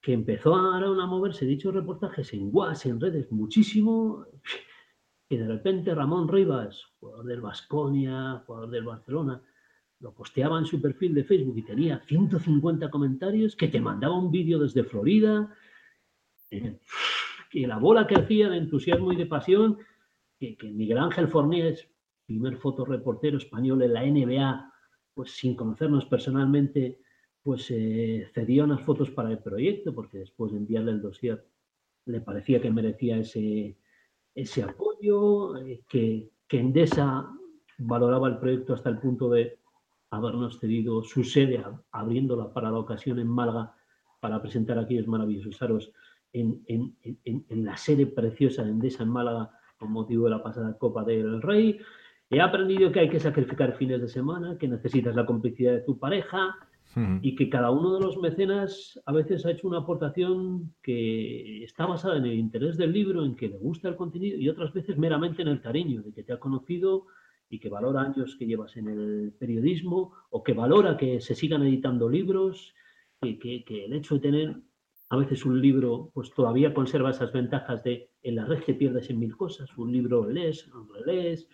que 0.02 0.14
empezó 0.14 0.56
ahora 0.56 0.88
a 0.88 1.06
moverse 1.06 1.46
dichos 1.46 1.76
reportajes 1.76 2.34
en 2.34 2.50
WhatsApp, 2.52 2.94
en 2.94 3.02
redes, 3.02 3.32
muchísimo, 3.32 4.26
y 5.30 5.38
de 5.38 5.48
repente 5.48 5.94
Ramón 5.94 6.28
Rivas, 6.28 6.88
jugador 7.00 7.28
del 7.28 7.42
Vasconia, 7.42 8.42
jugador 8.48 8.72
del 8.72 8.86
Barcelona, 8.86 9.44
lo 10.00 10.14
posteaba 10.14 10.58
en 10.58 10.66
su 10.66 10.82
perfil 10.82 11.14
de 11.14 11.26
Facebook 11.26 11.58
y 11.58 11.64
tenía 11.64 12.00
150 12.06 12.90
comentarios, 12.90 13.56
que 13.56 13.68
te 13.68 13.82
mandaba 13.82 14.18
un 14.18 14.32
vídeo 14.32 14.60
desde 14.60 14.84
Florida, 14.84 15.54
que 16.50 17.68
la 17.68 17.78
bola 17.78 18.08
que 18.08 18.16
hacía 18.16 18.50
de 18.50 18.58
entusiasmo 18.58 19.12
y 19.12 19.18
de 19.18 19.26
pasión, 19.26 19.78
que, 20.40 20.58
Miguel 20.64 21.00
Ángel 21.00 21.28
Fornés, 21.28 21.88
primer 22.26 22.58
fotoreportero 22.58 23.38
español 23.38 23.82
en 23.82 23.94
la 23.94 24.06
NBA, 24.06 24.74
pues 25.14 25.32
sin 25.32 25.56
conocernos 25.56 26.06
personalmente, 26.06 27.02
pues 27.44 27.70
eh, 27.72 28.30
cedió 28.34 28.64
unas 28.64 28.82
fotos 28.82 29.10
para 29.10 29.32
el 29.32 29.40
proyecto, 29.40 29.94
porque 29.94 30.20
después 30.20 30.52
de 30.52 30.60
enviarle 30.60 30.92
el 30.92 31.02
dossier 31.02 31.46
le 32.06 32.22
parecía 32.22 32.62
que 32.62 32.72
merecía 32.72 33.18
ese, 33.18 33.78
ese 34.34 34.64
apoyo, 34.64 35.58
eh, 35.58 35.84
que, 35.90 36.30
que 36.48 36.60
Endesa 36.60 37.30
valoraba 37.78 38.30
el 38.30 38.38
proyecto 38.38 38.74
hasta 38.74 38.90
el 38.90 39.00
punto 39.00 39.30
de 39.30 39.59
habernos 40.12 40.60
cedido 40.60 41.04
su 41.04 41.24
sede, 41.24 41.64
abriéndola 41.92 42.54
para 42.54 42.72
la 42.72 42.80
ocasión 42.80 43.20
en 43.20 43.28
Málaga, 43.28 43.74
para 44.20 44.42
presentar 44.42 44.78
aquellos 44.78 45.08
maravillosos 45.08 45.62
aros 45.62 45.92
en, 46.34 46.62
en, 46.68 46.96
en, 47.04 47.46
en, 47.48 47.66
la 47.66 47.78
sede 47.78 48.06
preciosa 48.06 48.64
de 48.64 48.72
Endesa 48.72 49.04
en 49.04 49.10
Málaga 49.10 49.52
con 49.78 49.92
motivo 49.92 50.26
de 50.26 50.32
la 50.32 50.44
pasada 50.44 50.78
Copa 50.78 51.04
del 51.04 51.42
Rey. 51.42 51.80
He 52.30 52.42
aprendido 52.42 52.92
que 52.92 53.00
hay 53.00 53.10
que 53.10 53.20
sacrificar 53.20 53.78
fines 53.78 54.02
de 54.02 54.08
semana, 54.08 54.58
que 54.58 54.68
necesitas 54.68 55.16
la 55.16 55.26
complicidad 55.26 55.74
de 55.74 55.82
tu 55.82 55.98
pareja, 55.98 56.56
y 57.22 57.36
que 57.36 57.50
cada 57.50 57.70
uno 57.70 57.94
de 57.94 58.04
los 58.04 58.18
mecenas 58.18 59.00
a 59.06 59.12
veces 59.12 59.46
ha 59.46 59.52
hecho 59.52 59.68
una 59.68 59.80
aportación 59.80 60.74
que 60.82 61.64
está 61.64 61.86
basada 61.86 62.18
en 62.18 62.26
el 62.26 62.34
interés 62.34 62.78
del 62.78 62.92
libro, 62.92 63.24
en 63.24 63.36
que 63.36 63.48
le 63.48 63.58
gusta 63.58 63.90
el 63.90 63.96
contenido 63.96 64.40
y 64.40 64.50
otras 64.50 64.74
veces 64.74 64.98
meramente 64.98 65.44
en 65.44 65.50
el 65.50 65.62
cariño, 65.62 66.02
de 66.02 66.12
que 66.12 66.24
te 66.24 66.34
ha 66.34 66.40
conocido 66.40 67.06
y 67.50 67.60
que 67.60 67.70
valora 67.70 68.02
años 68.02 68.36
que 68.38 68.46
llevas 68.46 68.78
en 68.78 68.88
el 68.88 69.34
periodismo 69.40 70.14
o 70.30 70.44
que 70.44 70.54
valora 70.54 70.98
que 70.98 71.20
se 71.20 71.36
sigan 71.36 71.64
editando 71.64 72.08
libros, 72.08 72.74
que, 73.22 73.40
que, 73.40 73.86
el 73.86 73.94
hecho 73.94 74.16
de 74.16 74.22
tener 74.22 74.56
a 75.10 75.18
veces 75.18 75.46
un 75.46 75.60
libro 75.60 76.12
pues 76.14 76.32
todavía 76.32 76.74
conserva 76.74 77.10
esas 77.10 77.34
ventajas 77.34 77.84
de 77.84 78.12
en 78.22 78.36
la 78.36 78.46
red 78.46 78.62
te 78.64 78.76
pierdes 78.76 79.10
en 79.10 79.20
mil 79.20 79.36
cosas, 79.36 79.76
un 79.78 79.92
libro 79.92 80.30
lees, 80.30 80.70
relees 81.06 81.48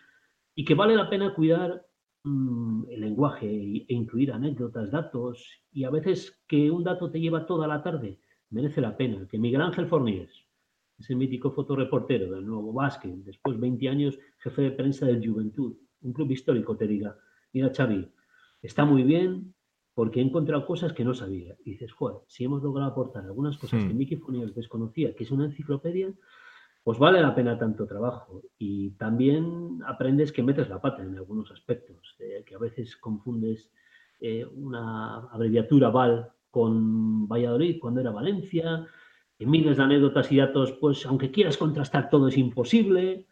y 0.54 0.66
que 0.66 0.76
vale 0.76 0.96
la 0.96 1.10
pena 1.10 1.34
cuidar 1.34 1.86
Mm, 2.26 2.86
el 2.90 3.02
lenguaje 3.02 3.46
e 3.88 3.94
incluir 3.94 4.32
anécdotas, 4.32 4.90
datos, 4.90 5.48
y 5.72 5.84
a 5.84 5.92
veces 5.92 6.42
que 6.48 6.72
un 6.72 6.84
dato 6.84 7.12
te 7.12 7.20
lleva 7.20 7.46
toda 7.46 7.68
la 7.68 7.84
tarde, 7.84 8.20
merece 8.50 8.82
la 8.82 8.98
pena. 8.98 9.28
Que 9.28 9.38
Miguel 9.38 9.62
Ángel 9.62 9.86
Forníes, 9.88 10.32
ese 10.98 11.14
mítico 11.14 11.52
fotoreportero 11.52 12.32
del 12.32 12.48
Nuevo 12.48 12.74
Básquet, 12.74 13.14
después 13.18 13.60
20 13.60 13.90
años 13.90 14.18
jefe 14.40 14.64
de 14.64 14.72
prensa 14.72 15.06
del 15.06 15.24
Juventud, 15.24 15.78
un 16.06 16.14
club 16.14 16.32
histórico, 16.32 16.78
te 16.78 16.88
diga, 16.88 17.18
mira 17.52 17.72
Xavi, 17.76 18.08
está 18.62 18.86
muy 18.86 19.04
bien 19.04 19.54
porque 19.94 20.20
he 20.20 20.24
encontrado 20.24 20.66
cosas 20.66 20.94
que 20.94 21.06
no 21.06 21.14
sabía. 21.14 21.56
Y 21.64 21.72
dices, 21.72 21.94
joder, 21.94 22.18
si 22.28 22.44
hemos 22.44 22.62
logrado 22.62 22.92
aportar 22.92 23.24
algunas 23.26 23.58
cosas 23.58 23.84
que 23.84 23.94
hmm. 23.94 23.98
Miki 23.98 24.16
Forníes 24.18 24.54
desconocía, 24.54 25.16
que 25.16 25.24
es 25.24 25.32
una 25.32 25.46
enciclopedia, 25.46 26.14
pues 26.84 27.00
vale 27.00 27.22
la 27.22 27.34
pena 27.34 27.58
tanto 27.58 27.88
trabajo. 27.88 28.44
Y 28.58 28.92
también 28.92 29.80
aprendes 29.88 30.32
que 30.32 30.44
metes 30.44 30.70
la 30.70 30.82
pata 30.82 31.02
en 31.02 31.16
algunos 31.18 31.50
aspectos, 31.52 32.16
eh, 32.20 32.44
que 32.46 32.56
a 32.56 32.60
veces 32.60 32.98
confundes 32.98 33.72
eh, 34.20 34.46
una 34.46 35.28
abreviatura 35.32 35.90
VAL 35.90 36.30
con 36.52 37.28
Valladolid 37.28 37.80
cuando 37.80 38.02
era 38.02 38.12
Valencia, 38.12 38.86
en 39.40 39.50
miles 39.50 39.78
de 39.78 39.84
anécdotas 39.84 40.32
y 40.32 40.38
datos, 40.38 40.74
pues 40.74 41.06
aunque 41.06 41.32
quieras 41.32 41.58
contrastar 41.58 42.10
todo 42.10 42.28
es 42.28 42.38
imposible, 42.38 43.26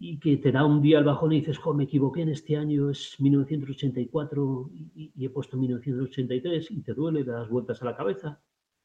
y 0.00 0.18
que 0.18 0.36
te 0.36 0.52
da 0.52 0.64
un 0.64 0.80
día 0.80 0.98
el 0.98 1.04
bajón 1.04 1.32
y 1.32 1.40
dices, 1.40 1.58
jo, 1.58 1.74
me 1.74 1.84
equivoqué 1.84 2.22
en 2.22 2.30
este 2.30 2.56
año, 2.56 2.90
es 2.90 3.16
1984 3.18 4.70
y, 4.72 5.12
y 5.16 5.24
he 5.24 5.30
puesto 5.30 5.56
1983 5.56 6.70
y 6.70 6.82
te 6.82 6.94
duele, 6.94 7.24
te 7.24 7.30
das 7.30 7.48
vueltas 7.48 7.82
a 7.82 7.86
la 7.86 7.96
cabeza. 7.96 8.40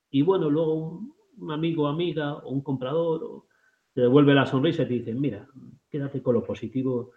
Y 0.10 0.21
bueno, 0.21 0.49
luego 0.49 1.02
un 1.38 1.52
amigo, 1.52 1.88
amiga 1.88 2.36
o 2.36 2.49
un 2.49 2.62
comprador 2.62 3.45
te 3.93 4.02
devuelve 4.02 4.34
la 4.34 4.45
sonrisa 4.45 4.84
y 4.84 4.88
te 4.88 4.93
dice, 4.93 5.13
mira, 5.13 5.47
quédate 5.89 6.21
con 6.21 6.34
lo 6.36 6.43
positivo. 6.43 7.12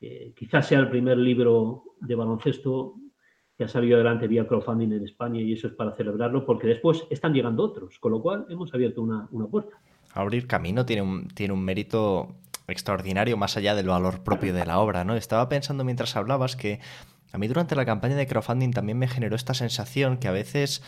Eh, 0.00 0.32
quizás 0.36 0.66
sea 0.66 0.80
el 0.80 0.90
primer 0.90 1.18
libro 1.18 1.84
de 2.00 2.14
baloncesto 2.14 2.94
que 3.56 3.64
ha 3.64 3.68
salido 3.68 3.96
adelante 3.96 4.26
vía 4.26 4.46
crowdfunding 4.46 4.92
en 4.92 5.04
España 5.04 5.40
y 5.40 5.52
eso 5.52 5.68
es 5.68 5.74
para 5.74 5.94
celebrarlo 5.94 6.44
porque 6.44 6.66
después 6.66 7.06
están 7.10 7.32
llegando 7.32 7.62
otros, 7.64 7.98
con 7.98 8.12
lo 8.12 8.22
cual 8.22 8.46
hemos 8.48 8.72
abierto 8.74 9.02
una, 9.02 9.28
una 9.30 9.46
puerta. 9.46 9.76
Abrir 10.14 10.46
camino 10.46 10.84
tiene 10.84 11.02
un, 11.02 11.28
tiene 11.28 11.52
un 11.52 11.64
mérito 11.64 12.36
extraordinario 12.72 13.36
más 13.36 13.56
allá 13.56 13.74
del 13.74 13.88
valor 13.88 14.24
propio 14.24 14.52
de 14.54 14.66
la 14.66 14.78
obra, 14.78 15.04
¿no? 15.04 15.14
Estaba 15.14 15.48
pensando 15.48 15.84
mientras 15.84 16.16
hablabas 16.16 16.56
que 16.56 16.80
a 17.32 17.38
mí 17.38 17.48
durante 17.48 17.76
la 17.76 17.86
campaña 17.86 18.16
de 18.16 18.26
crowdfunding 18.26 18.72
también 18.72 18.98
me 18.98 19.08
generó 19.08 19.36
esta 19.36 19.54
sensación 19.54 20.18
que 20.18 20.28
a 20.28 20.32
veces 20.32 20.82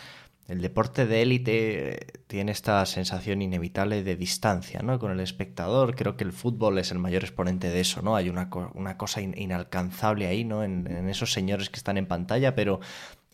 el 0.47 0.61
deporte 0.61 1.07
de 1.07 1.23
élite 1.23 2.07
tiene 2.27 2.53
esta 2.53 2.85
sensación 2.85 3.41
inevitable 3.41 4.03
de 4.03 4.15
distancia 4.15 4.81
¿no? 4.83 4.99
con 4.99 5.11
el 5.11 5.21
espectador. 5.21 5.95
Creo 5.95 6.17
que 6.19 6.25
el 6.25 6.33
fútbol 6.33 6.79
es 6.79 6.91
el 6.91 6.99
mayor 6.99 7.25
exponente 7.25 7.71
de 7.71 7.81
eso, 7.81 8.03
¿no? 8.03 8.15
Hay 8.15 8.29
una, 8.29 8.51
una 8.75 8.99
cosa 8.99 9.23
inalcanzable 9.23 10.27
ahí, 10.27 10.45
¿no? 10.45 10.63
En, 10.63 11.09
esos 11.09 11.33
señores 11.33 11.71
que 11.71 11.77
están 11.77 11.97
en 11.97 12.07
pantalla, 12.07 12.55
pero 12.55 12.81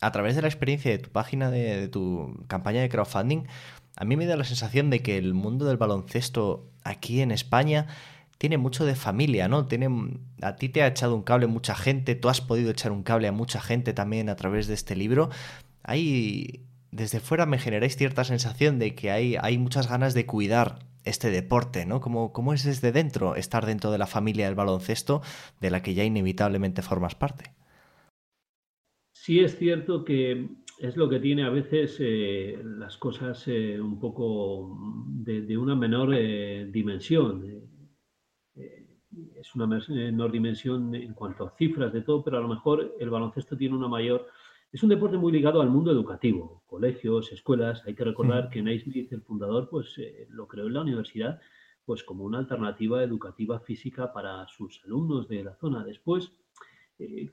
a 0.01 0.13
través 0.13 0.37
de 0.37 0.43
la 0.43 0.49
experiencia 0.49 0.93
de 0.93 0.99
tu 0.99 1.11
página, 1.11 1.51
de, 1.51 1.89
tu 1.89 2.45
campaña 2.47 2.81
de 2.81 2.89
crowdfunding, 2.89 3.43
a 3.97 4.05
mí 4.05 4.17
me 4.17 4.27
da 4.27 4.37
la 4.37 4.45
sensación 4.45 4.89
de 4.89 5.01
que 5.01 5.19
el 5.19 5.35
mundo 5.35 5.65
del 5.65 5.79
baloncesto 5.79 6.71
aquí 6.85 7.23
en 7.23 7.33
España 7.33 7.89
tiene 8.41 8.57
mucho 8.57 8.87
de 8.87 8.95
familia, 8.95 9.49
¿no? 9.49 9.67
Tiene, 9.67 9.91
a 10.41 10.57
ti 10.57 10.71
te 10.71 10.81
ha 10.81 10.87
echado 10.87 11.15
un 11.15 11.23
cable 11.23 11.47
mucha 11.47 11.75
gente, 11.75 12.15
tú 12.15 12.31
has 12.31 12.41
podido 12.41 12.71
echar 12.71 12.91
un 12.91 13.03
cable 13.03 13.29
a 13.29 13.33
mucha 13.33 13.61
gente 13.61 13.93
también 13.93 14.31
a 14.31 14.37
través 14.37 14.67
de 14.67 14.73
este 14.73 14.97
libro. 14.97 15.29
Hay 15.83 16.65
desde 16.91 17.21
fuera 17.21 17.45
me 17.45 17.59
generáis 17.59 17.99
cierta 17.99 18.25
sensación 18.25 18.79
de 18.79 18.95
que 18.95 19.11
hay, 19.11 19.37
hay 19.39 19.59
muchas 19.59 19.91
ganas 19.91 20.15
de 20.15 20.25
cuidar 20.25 20.79
este 21.05 21.31
deporte, 21.31 21.85
¿no? 21.85 22.01
¿Cómo, 22.01 22.33
¿Cómo 22.33 22.55
es 22.55 22.65
desde 22.65 22.93
dentro 22.93 23.37
estar 23.37 23.67
dentro 23.67 23.93
de 23.93 23.99
la 23.99 24.07
familia 24.07 24.47
del 24.47 24.55
baloncesto 24.55 25.21
de 25.61 25.71
la 25.71 25.83
que 25.83 25.93
ya 25.93 26.05
inevitablemente 26.05 26.81
formas 26.81 27.15
parte? 27.15 27.53
Sí 29.13 29.41
es 29.41 29.59
cierto 29.59 30.03
que 30.03 30.49
es 30.79 30.97
lo 30.97 31.11
que 31.11 31.21
tiene 31.21 31.43
a 31.43 31.51
veces 31.51 31.99
eh, 32.01 32.59
las 32.65 32.97
cosas 32.97 33.47
eh, 33.49 33.79
un 33.79 34.01
poco 34.01 34.79
de, 35.09 35.59
una 35.59 35.77
menor 35.77 36.15
eh, 36.15 36.71
dimensión. 36.73 37.69
Es 39.37 39.55
una 39.55 39.67
menor 39.67 40.31
dimensión 40.33 40.95
en 40.95 41.15
cuanto 41.15 41.47
a 41.47 41.51
cifras 41.57 41.93
de 41.93 42.03
todo, 42.03 42.23
pero 42.23 42.39
a 42.39 42.41
lo 42.41 42.49
mejor 42.49 42.95
el 42.99 43.11
baloncesto 43.11 43.57
tiene 43.57 43.77
una 43.77 43.89
mayor 43.89 44.27
es 44.73 44.85
un 44.85 44.89
deporte 44.89 45.17
muy 45.17 45.33
ligado 45.33 45.61
al 45.61 45.69
mundo 45.69 45.91
educativo, 45.91 46.63
colegios, 46.67 47.33
escuelas. 47.33 47.83
Hay 47.87 47.95
que 47.95 48.05
recordar 48.05 48.51
que 48.51 48.63
Naismith, 48.63 49.13
el 49.13 49.23
fundador, 49.23 49.69
pues 49.69 49.99
eh, 49.99 50.29
lo 50.31 50.47
creó 50.47 50.69
en 50.69 50.75
la 50.75 50.83
universidad 50.83 51.41
pues 51.85 52.05
como 52.05 52.23
una 52.23 52.39
alternativa 52.39 53.03
educativa 53.03 53.59
física 53.59 54.13
para 54.13 54.47
sus 54.47 54.81
alumnos 54.85 55.27
de 55.27 55.43
la 55.43 55.57
zona. 55.57 55.83
Después, 55.83 56.31
eh, 57.01 57.33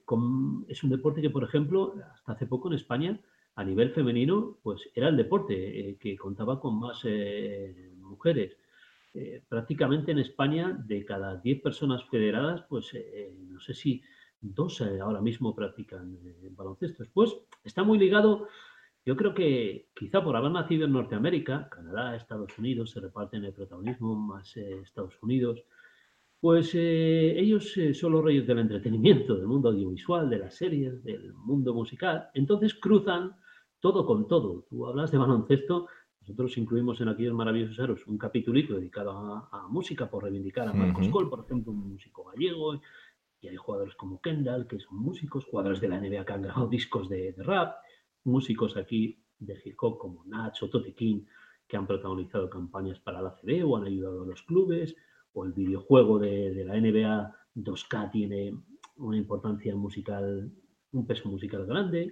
es 0.68 0.84
un 0.84 0.90
deporte 0.90 1.22
que, 1.22 1.30
por 1.30 1.44
ejemplo, 1.44 1.94
hasta 2.16 2.32
hace 2.32 2.48
poco 2.48 2.70
en 2.70 2.74
España, 2.74 3.22
a 3.54 3.64
nivel 3.64 3.92
femenino, 3.92 4.58
pues 4.64 4.90
era 4.96 5.10
el 5.10 5.18
deporte 5.18 5.90
eh, 5.90 5.98
que 6.00 6.18
contaba 6.18 6.60
con 6.60 6.80
más 6.80 7.04
mujeres. 7.98 8.58
Prácticamente 9.48 10.12
en 10.12 10.20
España, 10.20 10.78
de 10.86 11.06
cada 11.06 11.38
10 11.38 11.62
personas 11.62 12.04
federadas, 12.10 12.64
pues 12.70 12.92
no 13.50 13.60
sé 13.60 13.74
si 13.74 14.02
dos 14.42 14.82
eh, 14.82 15.00
ahora 15.00 15.22
mismo 15.22 15.56
practican 15.56 16.18
eh, 16.24 16.50
baloncesto. 16.52 17.04
Después 17.04 17.36
está 17.64 17.84
muy 17.84 17.98
ligado, 17.98 18.48
yo 19.06 19.16
creo 19.16 19.34
que 19.34 19.90
quizá 19.96 20.24
por 20.24 20.36
haber 20.36 20.52
nacido 20.52 20.86
en 20.86 20.94
Norteamérica, 20.94 21.70
Canadá, 21.70 22.16
Estados 22.16 22.58
Unidos, 22.58 22.92
se 22.92 23.00
reparten 23.00 23.46
el 23.46 23.54
protagonismo 23.54 24.16
más 24.16 24.56
eh, 24.58 24.80
Estados 24.84 25.18
Unidos, 25.22 25.64
pues 26.40 26.76
ellos 26.76 27.74
son 27.94 28.12
los 28.12 28.24
reyes 28.24 28.46
del 28.46 28.60
entretenimiento, 28.60 29.36
del 29.36 29.48
mundo 29.48 29.70
audiovisual, 29.70 30.30
de 30.30 30.38
las 30.38 30.54
series, 30.54 31.04
del 31.04 31.34
mundo 31.34 31.74
musical. 31.74 32.30
Entonces 32.36 32.76
cruzan 32.76 33.36
todo 33.80 34.06
con 34.06 34.28
todo. 34.28 34.64
Tú 34.70 34.86
hablas 34.86 35.12
de 35.12 35.18
baloncesto, 35.18 35.88
nosotros 36.28 36.58
incluimos 36.58 37.00
en 37.00 37.08
aquellos 37.08 37.34
maravillosos 37.34 37.80
aros 37.80 38.06
un 38.06 38.18
capítulito 38.18 38.74
dedicado 38.74 39.12
a, 39.50 39.68
música 39.70 40.10
por 40.10 40.24
reivindicar 40.24 40.68
a 40.68 40.74
Marcos 40.74 41.08
Cole, 41.08 41.30
por 41.30 41.46
ejemplo, 41.46 41.72
un 41.72 41.92
músico 41.92 42.26
gallego, 42.26 42.82
y 43.40 43.48
hay 43.48 43.56
jugadores 43.56 43.96
como 43.96 44.20
Kendall, 44.20 44.68
que 44.68 44.78
son 44.78 44.98
músicos, 44.98 45.46
jugadores 45.46 45.80
de 45.80 45.88
la 45.88 46.02
NBA 46.02 46.26
que 46.26 46.34
han 46.34 46.42
grabado 46.42 46.68
discos 46.68 47.08
de, 47.08 47.34
rap, 47.38 47.78
músicos 48.26 48.76
aquí 48.76 49.24
de 49.40 49.58
hip 49.64 49.78
hop 49.80 49.98
como 49.98 50.26
Nacho, 50.26 50.70
Tote 50.70 50.94
King, 50.94 51.24
que 51.66 51.78
han 51.78 51.88
protagonizado 51.88 52.50
campañas 52.50 53.00
para 53.00 53.22
la 53.22 53.32
CB 53.32 53.64
o 53.66 53.78
han 53.78 53.86
ayudado 53.86 54.24
a 54.24 54.26
los 54.26 54.42
clubes, 54.42 54.98
o 55.32 55.46
el 55.46 55.54
videojuego 55.54 56.20
de, 56.20 56.66
la 56.66 56.76
NBA 56.76 57.36
2K 57.56 58.12
tiene 58.12 58.54
una 58.98 59.16
importancia 59.16 59.74
musical, 59.78 60.52
un 60.92 61.08
peso 61.08 61.30
musical 61.30 61.66
grande. 61.66 62.12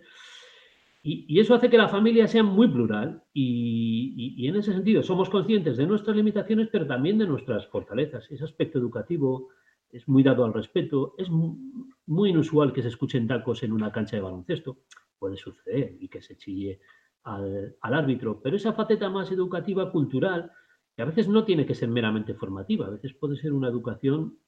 Y, 1.07 1.39
eso 1.39 1.53
hace 1.53 1.69
que 1.69 1.77
la 1.77 1.87
familia 1.87 2.27
sea 2.27 2.41
muy 2.41 2.67
plural 2.67 3.21
y, 3.31 4.47
en 4.47 4.55
ese 4.55 4.73
sentido 4.73 5.03
somos 5.03 5.29
conscientes 5.29 5.77
de 5.77 5.85
nuestras 5.85 6.15
limitaciones, 6.15 6.67
pero 6.71 6.87
también 6.87 7.19
de 7.19 7.27
nuestras 7.27 7.67
fortalezas. 7.67 8.25
Ese 8.31 8.43
aspecto 8.43 8.79
educativo 8.79 9.49
es 9.91 10.07
muy 10.07 10.23
dado 10.23 10.43
al 10.43 10.53
respeto, 10.53 11.13
es 11.19 11.29
muy, 11.29 12.29
inusual 12.31 12.73
que 12.73 12.81
se 12.81 12.87
escuchen 12.87 13.27
tacos 13.27 13.61
en 13.61 13.71
una 13.71 13.91
cancha 13.91 14.15
de 14.15 14.23
baloncesto, 14.23 14.79
puede 15.19 15.37
suceder 15.37 15.95
y 15.99 16.07
que 16.07 16.23
se 16.23 16.37
chille 16.37 16.79
al, 17.21 17.75
árbitro, 17.81 18.41
pero 18.41 18.55
esa 18.55 18.73
faceta 18.73 19.07
más 19.07 19.31
educativa, 19.31 19.91
cultural, 19.91 20.51
que 20.95 21.03
a 21.03 21.05
veces 21.05 21.27
no 21.27 21.45
tiene 21.45 21.67
que 21.67 21.75
ser 21.75 21.87
meramente 21.87 22.33
formativa, 22.33 22.87
a 22.87 22.89
veces 22.89 23.13
puede 23.13 23.35
ser 23.35 23.53
una 23.53 23.67
educación 23.67 24.39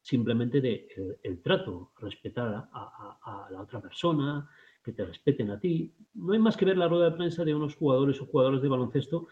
simplemente 0.00 0.60
de 0.60 0.86
el, 1.24 1.42
trato, 1.42 1.90
respetar 1.98 2.68
a 2.72 3.48
la 3.50 3.60
otra 3.62 3.80
persona, 3.80 4.48
que 4.88 4.94
te 4.94 5.04
respeten 5.04 5.50
a 5.50 5.60
ti. 5.60 5.92
No 6.14 6.32
hay 6.32 6.38
más 6.38 6.56
que 6.56 6.64
ver 6.64 6.78
la 6.78 6.88
rueda 6.88 7.10
de 7.10 7.16
prensa 7.16 7.44
de 7.44 7.54
unos 7.54 7.76
jugadores 7.76 8.22
o 8.22 8.26
jugadores 8.26 8.62
de 8.62 8.68
baloncesto 8.68 9.28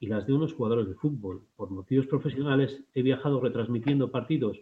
y 0.00 0.08
las 0.08 0.26
de 0.26 0.32
unos 0.32 0.52
jugadores 0.52 0.88
de 0.88 0.96
fútbol. 0.96 1.46
Por 1.54 1.70
motivos 1.70 2.08
profesionales 2.08 2.82
he 2.92 3.02
viajado 3.02 3.40
retransmitiendo 3.40 4.10
partidos 4.10 4.58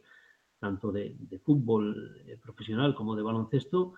tanto 0.60 0.92
de, 0.92 1.16
fútbol 1.42 2.14
eh, 2.26 2.36
profesional 2.42 2.94
como 2.94 3.16
de 3.16 3.22
baloncesto 3.22 3.94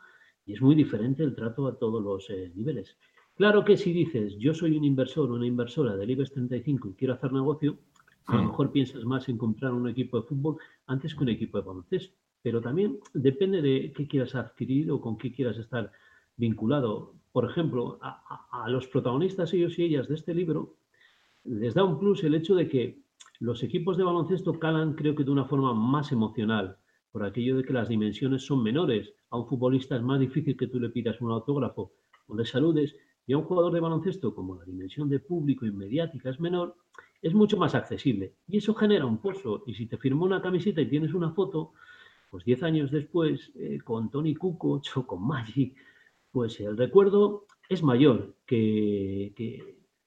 y 0.46 0.52
es 0.52 0.62
muy 0.62 0.76
diferente 0.76 1.24
el 1.24 1.34
trato 1.34 1.66
a 1.66 1.76
todos 1.76 2.00
los 2.00 2.30
eh, 2.30 2.52
niveles. 2.54 2.96
Claro 3.34 3.64
que 3.64 3.76
si 3.76 3.92
dices, 3.92 4.36
yo 4.38 4.54
soy 4.54 4.76
un 4.76 4.84
inversor 4.84 5.28
o 5.28 5.34
una 5.34 5.48
inversora 5.48 5.96
del 5.96 6.10
IBEX 6.10 6.30
35 6.30 6.90
y 6.90 6.94
quiero 6.94 7.14
hacer 7.14 7.32
negocio, 7.32 7.76
a 8.26 8.36
lo 8.36 8.44
mejor 8.44 8.70
piensas 8.70 9.04
más 9.04 9.28
en 9.28 9.36
comprar 9.36 9.72
un 9.72 9.88
equipo 9.88 10.20
de 10.20 10.28
fútbol 10.28 10.58
antes 10.86 11.12
que 11.12 11.24
un 11.24 11.30
equipo 11.30 11.58
de 11.58 11.66
baloncesto. 11.66 12.14
Pero 12.40 12.60
también 12.60 13.00
depende 13.12 13.60
de 13.60 13.92
qué 13.92 14.06
quieras 14.06 14.36
adquirir 14.36 14.92
o 14.92 15.00
con 15.00 15.18
qué 15.18 15.32
quieras 15.32 15.58
estar 15.58 15.90
vinculado, 16.36 17.14
por 17.32 17.48
ejemplo, 17.50 17.98
a, 18.00 18.66
los 18.68 18.86
protagonistas, 18.86 19.52
ellos 19.52 19.78
y 19.78 19.84
ellas 19.84 20.08
de 20.08 20.14
este 20.14 20.34
libro, 20.34 20.76
les 21.44 21.74
da 21.74 21.84
un 21.84 21.98
plus 21.98 22.24
el 22.24 22.34
hecho 22.34 22.54
de 22.54 22.68
que 22.68 23.02
los 23.40 23.62
equipos 23.62 23.96
de 23.96 24.04
baloncesto 24.04 24.58
calan, 24.58 24.94
creo 24.94 25.14
que 25.14 25.24
de 25.24 25.30
una 25.30 25.44
forma 25.44 25.74
más 25.74 26.12
emocional, 26.12 26.78
por 27.12 27.24
aquello 27.24 27.56
de 27.56 27.64
que 27.64 27.72
las 27.72 27.88
dimensiones 27.88 28.44
son 28.44 28.62
menores. 28.62 29.12
A 29.30 29.38
un 29.38 29.46
futbolista 29.46 29.96
es 29.96 30.02
más 30.02 30.20
difícil 30.20 30.56
que 30.56 30.66
tú 30.66 30.80
le 30.80 30.88
pidas 30.88 31.20
un 31.20 31.30
autógrafo 31.30 31.92
o 32.26 32.36
le 32.36 32.44
saludes, 32.44 32.96
y 33.26 33.32
a 33.32 33.38
un 33.38 33.44
jugador 33.44 33.72
de 33.72 33.80
baloncesto, 33.80 34.34
como 34.34 34.54
la 34.56 34.64
dimensión 34.64 35.08
de 35.08 35.18
público 35.18 35.66
y 35.66 35.72
mediática 35.72 36.30
es 36.30 36.40
menor, 36.40 36.76
es 37.20 37.34
mucho 37.34 37.56
más 37.56 37.74
accesible. 37.74 38.34
Y 38.46 38.58
eso 38.58 38.74
genera 38.74 39.04
un 39.04 39.18
pozo. 39.18 39.64
Y 39.66 39.74
si 39.74 39.86
te 39.86 39.98
firmó 39.98 40.24
una 40.24 40.40
camiseta 40.40 40.80
y 40.80 40.88
tienes 40.88 41.12
una 41.12 41.32
foto, 41.32 41.72
pues 42.30 42.44
10 42.44 42.62
años 42.62 42.90
después, 42.90 43.52
eh, 43.56 43.78
con 43.84 44.10
Tony 44.10 44.34
Kukoc 44.34 44.84
o 44.96 45.06
con 45.06 45.26
Magic, 45.26 45.76
pues 46.36 46.60
el 46.60 46.76
recuerdo 46.76 47.46
es 47.66 47.82
mayor 47.82 48.34
que, 48.44 49.32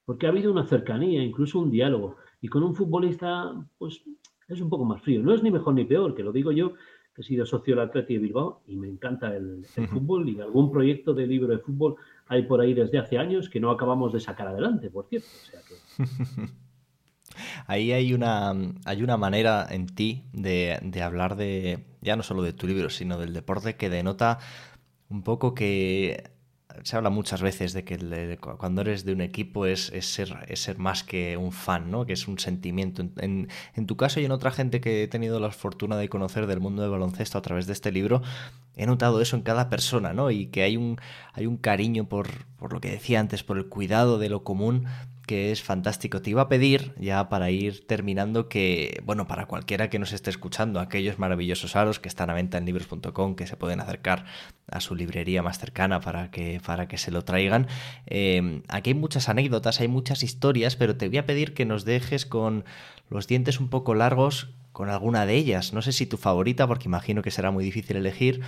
porque 0.05 0.27
ha 0.27 0.29
habido 0.29 0.51
una 0.51 0.67
cercanía, 0.67 1.23
incluso 1.23 1.57
un 1.57 1.71
diálogo. 1.71 2.17
Y 2.39 2.49
con 2.49 2.61
un 2.61 2.75
futbolista, 2.75 3.51
pues 3.79 4.03
es 4.47 4.61
un 4.61 4.69
poco 4.69 4.85
más 4.85 5.01
frío. 5.01 5.23
No 5.23 5.33
es 5.33 5.41
ni 5.41 5.49
mejor 5.49 5.73
ni 5.73 5.85
peor, 5.85 6.13
que 6.13 6.21
lo 6.21 6.31
digo 6.31 6.51
yo, 6.51 6.73
que 7.15 7.21
he 7.21 7.23
sido 7.23 7.47
socio 7.47 7.73
del 7.73 7.85
Atleti 7.85 8.13
de 8.13 8.19
Bilbao 8.19 8.61
y 8.67 8.75
me 8.75 8.87
encanta 8.87 9.35
el, 9.35 9.65
fútbol 9.65 10.29
y 10.29 10.39
algún 10.39 10.71
proyecto 10.71 11.15
de 11.15 11.25
libro 11.25 11.47
de 11.47 11.57
fútbol 11.57 11.95
hay 12.27 12.43
por 12.43 12.61
ahí 12.61 12.75
desde 12.75 12.99
hace 12.99 13.17
años 13.17 13.49
que 13.49 13.59
no 13.59 13.71
acabamos 13.71 14.13
de 14.13 14.19
sacar 14.19 14.49
adelante, 14.49 14.91
por 14.91 15.07
cierto. 15.07 15.29
Ahí 17.67 17.91
hay 17.91 18.13
una, 18.13 18.53
hay 18.85 19.03
una 19.03 19.15
manera 19.15 19.65
en 19.69 19.87
ti 19.87 20.25
de, 20.33 20.79
de, 20.81 21.01
hablar 21.01 21.35
de, 21.37 21.85
ya 22.01 22.15
no 22.15 22.23
solo 22.23 22.41
de 22.41 22.53
tu 22.53 22.67
libro, 22.67 22.89
sino 22.89 23.17
del 23.17 23.33
deporte 23.33 23.75
que 23.75 23.89
denota 23.89 24.39
un 25.09 25.23
poco 25.23 25.53
que 25.53 26.31
se 26.83 26.95
habla 26.95 27.09
muchas 27.09 27.41
veces 27.41 27.73
de 27.73 27.83
que 27.83 28.37
cuando 28.57 28.81
eres 28.81 29.03
de 29.03 29.13
un 29.13 29.21
equipo 29.21 29.65
es, 29.65 29.91
ser, 30.01 30.55
ser, 30.55 30.77
más 30.77 31.03
que 31.03 31.35
un 31.35 31.51
fan, 31.51 31.89
¿no? 31.91 32.05
que 32.05 32.13
es 32.13 32.27
un 32.27 32.39
sentimiento. 32.39 33.03
En, 33.17 33.47
tu 33.87 33.97
caso 33.97 34.19
y 34.19 34.25
en 34.25 34.31
otra 34.31 34.51
gente 34.51 34.79
que 34.79 35.03
he 35.03 35.07
tenido 35.07 35.39
la 35.39 35.51
fortuna 35.51 35.97
de 35.97 36.09
conocer 36.09 36.47
del 36.47 36.59
mundo 36.59 36.81
del 36.81 36.91
baloncesto 36.91 37.37
a 37.37 37.41
través 37.41 37.65
de 37.65 37.73
este 37.73 37.91
libro, 37.91 38.21
he 38.75 38.85
notado 38.85 39.19
eso 39.21 39.35
en 39.35 39.41
cada 39.41 39.69
persona, 39.69 40.13
¿no? 40.13 40.31
Y 40.31 40.47
que 40.47 40.63
hay 40.63 40.77
un, 40.77 40.97
hay 41.33 41.47
un 41.47 41.57
cariño 41.57 42.07
por, 42.07 42.27
por 42.57 42.71
lo 42.71 42.79
que 42.79 42.91
decía 42.91 43.19
antes, 43.19 43.43
por 43.43 43.57
el 43.57 43.67
cuidado 43.67 44.19
de 44.19 44.29
lo 44.29 44.43
común 44.43 44.85
que 45.29 45.51
es 45.51 45.61
fantástico. 45.61 46.23
Te 46.23 46.31
iba 46.31 46.41
a 46.41 46.49
pedir, 46.49 46.95
ya 46.97 47.29
para 47.29 47.51
ir 47.51 47.85
terminando, 47.85 48.49
que, 48.49 48.99
bueno, 49.05 49.27
para 49.27 49.45
cualquiera 49.45 49.87
que 49.87 49.99
nos 49.99 50.11
esté 50.11 50.31
escuchando, 50.31 50.79
aquellos 50.79 51.19
maravillosos 51.19 51.75
aros 51.75 51.99
que 51.99 52.07
están 52.07 52.31
a 52.31 52.33
venta 52.33 52.57
en 52.57 52.65
libros.com, 52.65 53.35
que 53.35 53.45
se 53.45 53.55
pueden 53.55 53.79
acercar 53.79 54.25
a 54.71 54.79
su 54.79 54.95
librería 54.95 55.43
más 55.43 55.59
cercana 55.59 56.01
para 56.01 56.31
que, 56.31 56.59
para 56.65 56.87
que 56.87 56.97
se 56.97 57.11
lo 57.11 57.25
traigan. 57.25 57.67
Eh, 58.07 58.63
aquí 58.69 58.89
hay 58.89 58.93
muchas 58.95 59.29
anécdotas, 59.29 59.79
hay 59.81 59.87
muchas 59.87 60.23
historias, 60.23 60.75
pero 60.75 60.97
te 60.97 61.07
voy 61.07 61.19
a 61.19 61.27
pedir 61.27 61.53
que 61.53 61.63
nos 61.63 61.85
dejes 61.85 62.25
con 62.25 62.65
los 63.11 63.27
dientes 63.27 63.59
un 63.59 63.69
poco 63.69 63.93
largos 63.93 64.49
con 64.71 64.89
alguna 64.89 65.27
de 65.27 65.35
ellas. 65.35 65.73
No 65.73 65.83
sé 65.83 65.91
si 65.91 66.07
tu 66.07 66.17
favorita, 66.17 66.65
porque 66.65 66.87
imagino 66.87 67.21
que 67.21 67.29
será 67.29 67.51
muy 67.51 67.63
difícil 67.63 67.97
elegir, 67.97 68.41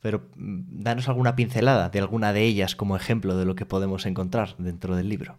pero 0.00 0.26
mm, 0.34 0.82
danos 0.82 1.08
alguna 1.08 1.36
pincelada 1.36 1.88
de 1.88 2.00
alguna 2.00 2.32
de 2.32 2.42
ellas 2.42 2.74
como 2.74 2.96
ejemplo 2.96 3.36
de 3.36 3.44
lo 3.44 3.54
que 3.54 3.64
podemos 3.64 4.06
encontrar 4.06 4.56
dentro 4.58 4.96
del 4.96 5.08
libro. 5.08 5.38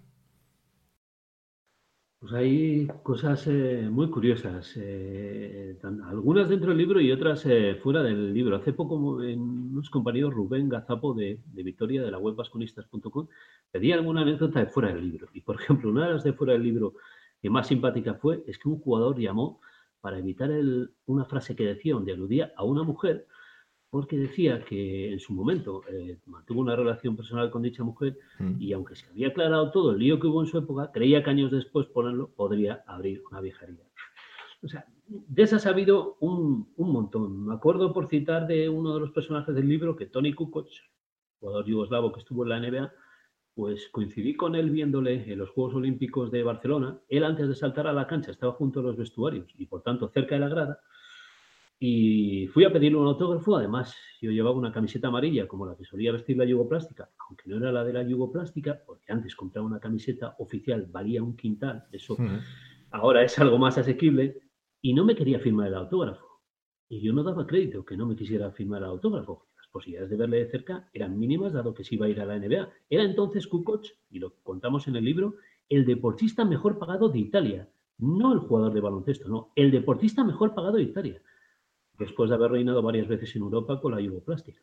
Pues 2.22 2.34
hay 2.34 2.86
cosas 3.02 3.48
eh, 3.48 3.90
muy 3.90 4.12
curiosas, 4.12 4.74
eh, 4.78 5.76
algunas 6.06 6.50
dentro 6.50 6.70
del 6.70 6.78
libro 6.78 7.02
y 7.02 7.12
otras 7.12 7.44
eh, 7.48 7.80
fuera 7.82 8.04
del 8.04 8.32
libro. 8.32 8.58
Hace 8.58 8.74
poco 8.74 8.94
unos 8.94 9.90
compañeros 9.90 10.32
Rubén 10.32 10.70
Gazapo 10.70 11.16
de, 11.16 11.40
de 11.44 11.64
Victoria, 11.64 12.04
de 12.04 12.12
la 12.12 12.20
web 12.20 12.36
vasconistas.com, 12.36 13.28
pedía 13.72 13.96
alguna 13.96 14.22
anécdota 14.22 14.60
de 14.60 14.68
fuera 14.68 14.94
del 14.94 15.10
libro. 15.10 15.30
Y 15.34 15.42
por 15.42 15.56
ejemplo, 15.60 15.90
una 15.90 16.06
de 16.06 16.14
las 16.14 16.24
de 16.24 16.34
fuera 16.34 16.54
del 16.54 16.62
libro 16.62 16.94
que 17.42 17.50
más 17.50 17.66
simpática 17.66 18.14
fue 18.14 18.44
es 18.46 18.60
que 18.60 18.70
un 18.70 18.80
jugador 18.80 19.20
llamó 19.20 19.60
para 20.00 20.20
evitar 20.20 20.52
una 21.08 21.26
frase 21.26 21.56
que 21.56 21.66
decía 21.66 21.96
donde 21.96 22.14
aludía 22.14 22.54
a 22.56 22.64
una 22.64 22.84
mujer 22.84 23.26
porque 23.92 24.18
decía 24.18 24.64
que 24.64 25.12
en 25.12 25.20
su 25.20 25.34
momento 25.34 25.84
eh, 25.90 26.18
mantuvo 26.26 26.62
una 26.62 26.78
relación 26.78 27.18
personal 27.18 27.52
con 27.52 27.62
dicha 27.62 27.84
mujer 27.84 28.18
mm. 28.40 28.56
y 28.58 28.72
aunque 28.72 28.96
se 28.96 29.06
había 29.08 29.28
aclarado 29.28 29.70
todo 29.70 29.92
el 29.92 30.00
lío 30.00 30.18
que 30.18 30.28
hubo 30.28 30.42
en 30.42 30.48
su 30.48 30.58
época, 30.58 30.92
creía 30.94 31.22
que 31.22 31.30
años 31.30 31.52
después 31.52 31.88
ponerlo 31.88 32.30
podría 32.30 32.84
abrir 32.88 33.22
una 33.30 33.42
viejería. 33.42 33.84
O 34.64 34.70
sea, 34.70 34.86
de 35.08 35.44
esas 35.44 35.66
ha 35.66 35.72
habido 35.72 36.16
un, 36.22 36.72
montón. 36.78 37.48
Me 37.48 37.54
acuerdo 37.54 37.92
por 37.92 38.08
citar 38.08 38.48
de 38.48 38.70
uno 38.70 38.94
de 38.94 39.02
los 39.02 39.12
personajes 39.12 39.54
del 39.54 39.68
libro 39.68 39.98
que 39.98 40.06
Tony 40.06 40.34
Kukoc, 40.34 40.70
jugador 41.42 41.66
yugoslavo 41.66 42.14
que 42.14 42.22
estuvo 42.22 42.44
en 42.44 42.50
la 42.50 42.60
NBA, 42.62 42.94
pues 43.56 43.90
coincidí 43.90 44.36
con 44.36 44.56
él 44.56 44.70
viéndole 44.70 45.30
en 45.30 45.38
los 45.38 45.50
Juegos 45.50 45.76
Olímpicos 45.76 46.32
de 46.32 46.44
Barcelona. 46.44 46.98
Él 47.10 47.26
antes 47.26 47.50
de 47.50 47.56
saltar 47.56 47.88
a 47.88 47.94
la 47.94 48.08
cancha 48.08 48.32
estaba 48.32 48.54
junto 48.54 48.80
a 48.80 48.84
los 48.84 48.96
vestuarios 48.96 49.54
y 49.58 49.66
por 49.66 49.82
tanto 49.82 50.08
cerca 50.08 50.36
de 50.36 50.42
la 50.42 50.48
grada 50.48 50.80
y 51.84 52.46
fui 52.46 52.64
a 52.64 52.72
pedirle 52.72 53.00
un 53.00 53.08
autógrafo, 53.08 53.56
además 53.56 53.98
yo 54.22 54.30
llevaba 54.30 54.56
una 54.56 54.72
camiseta 54.72 55.08
amarilla 55.08 55.48
como 55.48 55.66
la 55.66 55.76
que 55.76 55.84
solía 55.84 56.12
vestir 56.12 56.38
la 56.38 56.46
yugoplástica, 56.46 57.10
aunque 57.28 57.50
no 57.50 57.58
era 57.58 57.72
la 57.72 57.84
de 57.84 57.92
la 57.92 58.04
yugoplástica, 58.04 58.80
porque 58.86 59.12
antes 59.12 59.36
compraba 59.36 59.66
una 59.66 59.80
camiseta 59.80 60.36
oficial, 60.38 60.86
valía 60.92 61.24
un 61.24 61.36
quintal, 61.36 61.86
eso 61.92 62.16
ahora 62.92 63.24
es 63.24 63.40
algo 63.40 63.58
más 63.58 63.80
asequible, 63.80 64.44
y 64.80 64.94
no 64.94 65.04
me 65.04 65.16
quería 65.16 65.40
firmar 65.40 65.70
el 65.70 65.74
autógrafo. 65.74 66.24
Y 66.88 67.02
yo 67.02 67.14
no 67.14 67.24
daba 67.24 67.48
crédito 67.48 67.84
que 67.84 67.98
no 67.98 68.06
me 68.06 68.16
quisiera 68.16 68.52
firmar 68.52 68.84
el 68.84 68.90
autógrafo. 68.90 69.48
Las 69.58 69.68
posibilidades 69.70 70.12
de 70.12 70.18
verle 70.18 70.38
de 70.38 70.52
cerca 70.52 70.88
eran 70.94 71.18
mínimas, 71.18 71.52
dado 71.52 71.74
que 71.74 71.84
se 71.84 71.96
iba 71.96 72.06
a 72.06 72.10
ir 72.10 72.22
a 72.22 72.26
la 72.26 72.38
NBA. 72.38 72.70
Era 72.92 73.04
entonces 73.04 73.48
Kukoc, 73.48 73.88
y 74.12 74.20
lo 74.20 74.36
contamos 74.44 74.88
en 74.88 74.98
el 74.98 75.06
libro, 75.06 75.38
el 75.68 75.88
deportista 75.88 76.46
mejor 76.46 76.78
pagado 76.78 77.10
de 77.10 77.18
Italia. 77.18 77.68
No 77.98 78.34
el 78.34 78.40
jugador 78.40 78.72
de 78.72 78.82
baloncesto, 78.82 79.28
no, 79.28 79.52
el 79.56 79.72
deportista 79.72 80.24
mejor 80.24 80.54
pagado 80.54 80.78
de 80.78 80.84
Italia 80.84 81.24
después 82.02 82.30
de 82.30 82.36
haber 82.36 82.52
reinado 82.52 82.82
varias 82.82 83.08
veces 83.08 83.36
en 83.36 83.44
Europa 83.44 83.80
con 83.80 83.94
la 83.94 84.02
yugoplástica. 84.02 84.62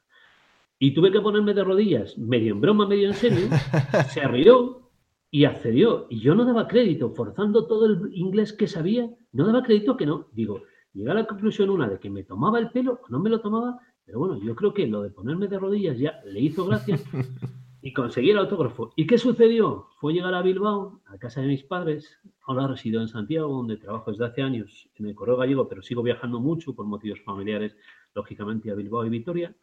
Y 0.79 0.95
tuve 0.95 1.11
que 1.11 1.21
ponerme 1.21 1.55
de 1.55 1.65
rodillas, 1.65 2.17
medio 2.19 2.53
en 2.53 2.61
broma, 2.61 2.87
medio 2.87 3.09
en 3.09 3.15
serio, 3.15 3.49
se 4.11 4.27
rió 4.29 4.91
y 5.31 5.45
accedió. 5.45 6.07
Y 6.09 6.21
yo 6.21 6.35
no 6.35 6.45
daba 6.45 6.69
crédito, 6.69 7.11
forzando 7.11 7.67
todo 7.67 7.87
el 7.87 8.15
inglés 8.15 8.53
que 8.53 8.69
sabía, 8.69 9.11
no 9.33 9.47
daba 9.47 9.63
crédito 9.63 9.97
que 9.97 10.07
no. 10.07 10.29
Digo, 10.33 10.63
llegué 10.93 11.11
a 11.11 11.15
la 11.15 11.27
conclusión 11.27 11.71
una 11.71 11.89
de 11.89 11.99
que 11.99 12.11
me 12.11 12.25
tomaba 12.25 12.59
el 12.59 12.71
pelo 12.71 13.01
o 13.03 13.09
no 13.09 13.19
me 13.19 13.31
lo 13.31 13.41
tomaba, 13.41 13.79
pero 14.05 14.21
bueno, 14.21 14.39
yo 14.41 14.55
creo 14.55 14.73
que 14.73 14.87
lo 14.87 15.03
de 15.03 15.11
ponerme 15.11 15.49
de 15.49 15.59
rodillas 15.59 15.99
ya 15.99 16.21
le 16.25 16.41
hizo 16.41 16.65
gracia 16.67 16.99
y 17.81 17.93
conseguí 17.93 18.31
el 18.31 18.39
autógrafo. 18.39 18.93
¿Y 18.97 19.07
qué 19.07 19.19
sucedió? 19.19 19.89
Fue 20.01 20.13
llegar 20.13 20.35
a 20.35 20.43
Bilbao, 20.43 21.01
a 21.07 21.19
casa 21.19 21.41
de 21.41 21.49
mis 21.49 21.63
padres. 21.63 22.19
Ahora 22.47 22.67
resido 22.67 23.01
en 23.01 23.09
Santiago, 23.09 23.49
donde 23.49 23.77
trabajo 23.77 24.11
desde 24.11 24.27
hace 24.27 24.43
años 24.43 24.89
en 24.97 25.07
el 25.07 25.15
Correo 25.15 25.37
Gallego, 25.37 25.69
pero 25.69 25.83
sigo 25.83 26.03
viajando 26.03 26.41
mucho 26.41 26.75
por 26.75 26.87
motivos 26.87 27.21
familiares, 27.25 27.77
lógicamente, 28.15 28.71
a 28.71 28.75
Bilbao 28.75 29.05
y 29.05 29.11
Vitoria. 29.11 29.55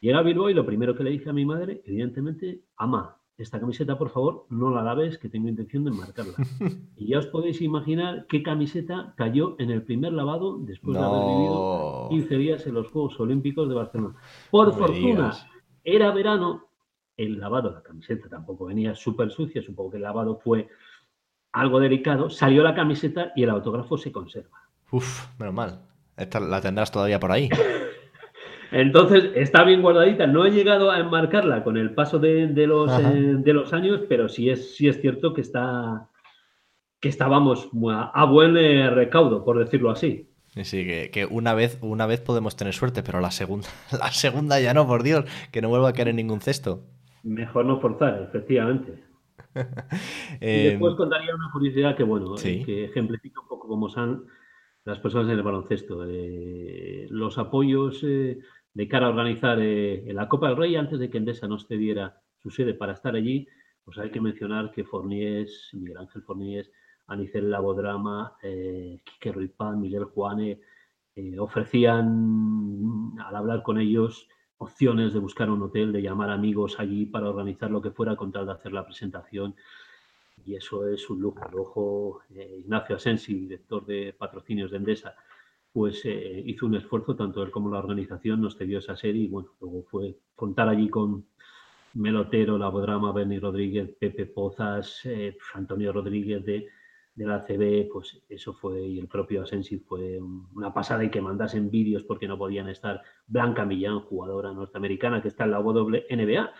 Llegué 0.00 0.14
a 0.14 0.22
Bilbao 0.22 0.50
y 0.50 0.54
lo 0.54 0.66
primero 0.66 0.94
que 0.94 1.04
le 1.04 1.10
dije 1.10 1.30
a 1.30 1.32
mi 1.32 1.46
madre, 1.46 1.80
evidentemente, 1.86 2.60
ama, 2.76 3.16
esta 3.36 3.58
camiseta, 3.58 3.98
por 3.98 4.10
favor, 4.10 4.46
no 4.50 4.70
la 4.70 4.82
laves, 4.82 5.18
que 5.18 5.28
tengo 5.28 5.48
intención 5.48 5.84
de 5.84 5.90
marcarla. 5.90 6.34
Y 6.96 7.08
ya 7.08 7.18
os 7.18 7.26
podéis 7.26 7.60
imaginar 7.60 8.26
qué 8.28 8.42
camiseta 8.42 9.14
cayó 9.16 9.56
en 9.58 9.70
el 9.70 9.82
primer 9.82 10.12
lavado 10.12 10.58
después 10.58 10.96
de 10.96 11.02
haber 11.02 11.20
vivido 11.20 12.08
15 12.10 12.36
días 12.36 12.66
en 12.66 12.74
los 12.74 12.88
Juegos 12.88 13.18
Olímpicos 13.18 13.68
de 13.68 13.74
Barcelona. 13.74 14.14
Por 14.50 14.72
fortuna, 14.74 15.32
era 15.82 16.12
verano 16.12 16.68
el 17.16 17.38
lavado, 17.38 17.70
la 17.70 17.82
camiseta 17.82 18.28
tampoco 18.28 18.66
venía 18.66 18.94
súper 18.94 19.30
sucia, 19.30 19.62
supongo 19.62 19.92
que 19.92 19.96
el 19.98 20.02
lavado 20.02 20.36
fue 20.36 20.68
algo 21.52 21.80
delicado, 21.80 22.30
salió 22.30 22.62
la 22.62 22.74
camiseta 22.74 23.32
y 23.36 23.44
el 23.44 23.50
autógrafo 23.50 23.96
se 23.96 24.10
conserva. 24.10 24.58
Uf, 24.90 25.26
menos 25.38 25.54
mal. 25.54 25.80
Esta 26.16 26.40
la 26.40 26.60
tendrás 26.60 26.90
todavía 26.90 27.20
por 27.20 27.32
ahí. 27.32 27.48
Entonces 28.72 29.30
está 29.36 29.62
bien 29.62 29.82
guardadita. 29.82 30.26
No 30.26 30.44
he 30.44 30.50
llegado 30.50 30.90
a 30.90 30.98
enmarcarla 30.98 31.62
con 31.62 31.76
el 31.76 31.94
paso 31.94 32.18
de, 32.18 32.48
los, 32.66 32.90
eh, 32.90 33.36
de 33.38 33.52
los, 33.52 33.72
años, 33.72 34.00
pero 34.08 34.28
sí 34.28 34.50
es, 34.50 34.74
sí 34.74 34.88
es 34.88 35.00
cierto 35.00 35.32
que 35.32 35.42
está, 35.42 36.08
que 37.00 37.08
estábamos 37.08 37.70
a, 37.92 38.24
buen 38.24 38.56
eh, 38.56 38.90
recaudo, 38.90 39.44
por 39.44 39.60
decirlo 39.60 39.90
así. 39.90 40.28
Sí, 40.62 40.84
que, 40.84 41.26
una, 41.30 41.54
vez, 41.54 41.78
una 41.82 42.06
vez 42.06 42.20
podemos 42.20 42.56
tener 42.56 42.74
suerte, 42.74 43.04
pero 43.04 43.20
la 43.20 43.30
segunda, 43.30 43.68
la 43.92 44.10
segunda 44.10 44.60
ya 44.60 44.74
no, 44.74 44.88
por 44.88 45.04
Dios, 45.04 45.24
que 45.52 45.62
no 45.62 45.68
vuelva 45.68 45.90
a 45.90 45.92
caer 45.92 46.08
en 46.08 46.16
ningún 46.16 46.40
cesto. 46.40 46.84
Mejor 47.24 47.64
no 47.64 47.80
forzar, 47.80 48.22
efectivamente. 48.22 49.02
y 50.40 50.64
después 50.64 50.94
contaría 50.94 51.34
una 51.34 51.50
curiosidad 51.52 51.96
que, 51.96 52.04
bueno, 52.04 52.34
eh, 52.44 52.62
que 52.64 52.84
ejemplifica 52.84 53.40
un 53.40 53.48
poco 53.48 53.66
cómo 53.66 53.88
son 53.88 54.26
las 54.84 54.98
personas 55.00 55.28
en 55.28 55.38
el 55.38 55.42
baloncesto. 55.42 56.04
los 57.10 57.38
apoyos 57.38 58.04
de 58.74 58.88
cara 58.88 59.06
a 59.06 59.10
organizar 59.10 59.58
eh, 59.60 60.04
la 60.12 60.28
Copa 60.28 60.48
del 60.48 60.56
Rey 60.56 60.76
antes 60.76 60.98
de 60.98 61.08
que 61.08 61.18
Endesa 61.18 61.46
nos 61.46 61.66
cediera 61.66 62.20
su 62.42 62.50
sede 62.50 62.74
para 62.74 62.92
estar 62.92 63.14
allí, 63.14 63.46
pues 63.84 63.98
hay 63.98 64.10
que 64.10 64.20
mencionar 64.20 64.72
que 64.72 64.84
Forniés, 64.84 65.70
Miguel 65.72 65.98
Ángel 65.98 66.22
Forniés, 66.22 66.70
Anicel 67.06 67.50
Labodrama, 67.50 68.36
eh, 68.42 69.00
Quique 69.04 69.32
Ruipán, 69.32 69.80
Miguel 69.80 70.04
Juane, 70.04 70.60
eh, 71.14 71.38
ofrecían 71.38 73.12
al 73.18 73.36
hablar 73.36 73.62
con 73.62 73.78
ellos 73.78 74.28
opciones 74.64 75.12
de 75.12 75.20
buscar 75.20 75.50
un 75.50 75.62
hotel, 75.62 75.92
de 75.92 76.02
llamar 76.02 76.30
amigos 76.30 76.76
allí 76.78 77.06
para 77.06 77.28
organizar 77.28 77.70
lo 77.70 77.80
que 77.80 77.90
fuera 77.90 78.16
con 78.16 78.32
tal 78.32 78.46
de 78.46 78.52
hacer 78.52 78.72
la 78.72 78.84
presentación. 78.84 79.54
Y 80.44 80.56
eso 80.56 80.86
es 80.88 81.08
un 81.08 81.20
lujo. 81.20 81.40
Luego, 81.52 82.20
eh, 82.34 82.58
Ignacio 82.60 82.96
Asensi, 82.96 83.34
director 83.34 83.86
de 83.86 84.14
patrocinios 84.18 84.70
de 84.70 84.76
Endesa, 84.78 85.14
pues 85.72 86.02
eh, 86.04 86.42
hizo 86.46 86.66
un 86.66 86.76
esfuerzo, 86.76 87.16
tanto 87.16 87.42
él 87.42 87.50
como 87.50 87.70
la 87.70 87.78
organización 87.78 88.40
nos 88.40 88.56
cedió 88.56 88.78
esa 88.78 88.96
serie 88.96 89.24
y 89.24 89.28
bueno, 89.28 89.50
luego 89.60 89.82
fue 89.82 90.16
contar 90.36 90.68
allí 90.68 90.88
con 90.88 91.26
Melotero, 91.94 92.58
Labodrama, 92.58 93.12
Bernie 93.12 93.40
Rodríguez, 93.40 93.90
Pepe 93.98 94.26
Pozas, 94.26 95.00
eh, 95.04 95.36
Antonio 95.54 95.92
Rodríguez 95.92 96.44
de, 96.44 96.68
de, 97.14 97.26
la 97.26 97.44
CB, 97.44 97.88
pues 97.92 98.22
eso 98.28 98.52
fue, 98.52 98.80
y 98.82 98.98
el 98.98 99.08
propio 99.08 99.42
Asensi 99.42 99.78
fue 99.78 100.20
una 100.20 100.72
pasada 100.72 101.04
y 101.04 101.10
que 101.10 101.20
mandasen 101.20 101.70
vídeos 101.70 102.02
porque 102.02 102.28
no 102.28 102.38
podían 102.38 102.68
estar. 102.68 103.02
Blanca 103.26 103.64
Millán, 103.64 104.00
jugadora 104.00 104.52
norteamericana 104.52 105.22
que 105.22 105.28
está 105.28 105.44
en 105.44 105.50
la 105.52 105.60
WNBA. 105.60 106.52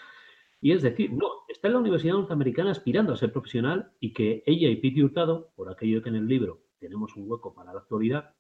Y 0.61 0.73
es 0.73 0.83
decir, 0.83 1.12
no, 1.12 1.27
está 1.49 1.69
en 1.69 1.75
la 1.75 1.81
Universidad 1.81 2.14
Norteamericana 2.14 2.71
aspirando 2.71 3.12
a 3.12 3.17
ser 3.17 3.33
profesional 3.33 3.93
y 4.01 4.14
que 4.14 4.43
ella 4.47 4.69
y 4.69 4.77
Piti 4.77 5.03
Hurtado, 5.03 5.53
por 5.57 5.71
aquello 5.71 6.03
que 6.03 6.09
en 6.09 6.17
el 6.17 6.27
libro 6.27 6.62
tenemos 6.79 7.17
un 7.17 7.31
hueco 7.31 7.55
para 7.55 7.73
la 7.73 7.81
actualidad, 7.81 8.35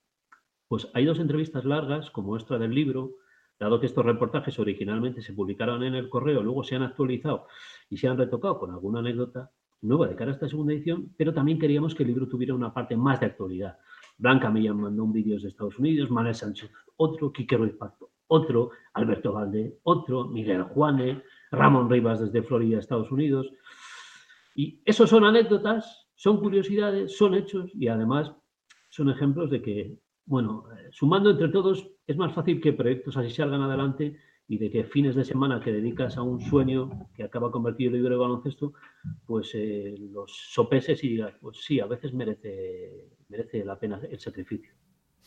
pues 0.68 0.90
hay 0.94 1.04
dos 1.04 1.18
entrevistas 1.18 1.64
largas, 1.64 2.10
como 2.10 2.28
muestra 2.28 2.58
del 2.58 2.74
libro, 2.74 3.16
dado 3.58 3.80
que 3.80 3.86
estos 3.86 4.04
reportajes 4.04 4.58
originalmente 4.58 5.22
se 5.22 5.32
publicaron 5.32 5.82
en 5.82 5.94
el 5.94 6.08
correo, 6.08 6.42
luego 6.42 6.64
se 6.64 6.76
han 6.76 6.82
actualizado 6.82 7.46
y 7.88 7.96
se 7.96 8.08
han 8.08 8.18
retocado 8.18 8.58
con 8.58 8.70
alguna 8.70 9.00
anécdota 9.00 9.52
nueva 9.84 10.08
de 10.08 10.16
cara 10.16 10.30
a 10.30 10.34
esta 10.34 10.48
segunda 10.48 10.72
edición, 10.72 11.12
pero 11.16 11.32
también 11.32 11.58
queríamos 11.58 11.94
que 11.94 12.02
el 12.02 12.08
libro 12.08 12.28
tuviera 12.28 12.54
una 12.54 12.72
parte 12.72 12.96
más 12.96 13.20
de 13.20 13.26
actualidad. 13.26 13.78
Blanca 14.18 14.50
Millán 14.50 14.80
mandó 14.80 15.04
un 15.04 15.12
vídeo 15.12 15.38
de 15.38 15.48
Estados 15.48 15.78
Unidos, 15.78 16.10
Manuel 16.10 16.34
Sánchez 16.34 16.70
otro, 16.96 17.32
Quique 17.32 17.56
Ruiz 17.56 17.74
Pacto 17.74 18.10
otro, 18.28 18.70
Alberto 18.94 19.32
Valde 19.32 19.78
otro, 19.82 20.26
Miguel 20.26 20.62
Juane, 20.64 21.22
Ramón 21.50 21.90
Rivas 21.90 22.20
desde 22.20 22.42
Florida, 22.42 22.78
Estados 22.78 23.10
Unidos. 23.12 23.50
Y 24.54 24.80
esos 24.84 25.10
son 25.10 25.24
anécdotas, 25.24 26.08
son 26.14 26.38
curiosidades, 26.38 27.16
son 27.16 27.34
hechos 27.34 27.70
y 27.74 27.88
además 27.88 28.32
son 28.88 29.10
ejemplos 29.10 29.50
de 29.50 29.62
que 29.62 29.98
bueno, 30.26 30.64
eh, 30.72 30.88
sumando 30.90 31.30
entre 31.30 31.48
todos 31.48 31.86
es 32.06 32.16
más 32.16 32.32
fácil 32.32 32.60
que 32.60 32.72
proyectos 32.72 33.16
así 33.16 33.30
salgan 33.30 33.60
adelante 33.60 34.18
y 34.46 34.58
de 34.58 34.70
que 34.70 34.84
fines 34.84 35.14
de 35.14 35.24
semana 35.24 35.60
que 35.60 35.72
dedicas 35.72 36.16
a 36.16 36.22
un 36.22 36.40
sueño 36.40 37.08
que 37.14 37.22
acaba 37.24 37.50
convertido 37.50 37.88
en 37.88 37.96
libro 37.96 38.14
de 38.14 38.20
baloncesto, 38.20 38.74
pues 39.26 39.50
eh, 39.54 39.94
los 39.98 40.32
sopeses 40.52 41.02
y 41.02 41.08
digas, 41.08 41.34
pues 41.40 41.58
sí, 41.64 41.80
a 41.80 41.86
veces 41.86 42.12
merece, 42.12 43.08
merece 43.28 43.64
la 43.64 43.78
pena 43.78 44.00
el 44.10 44.20
sacrificio. 44.20 44.72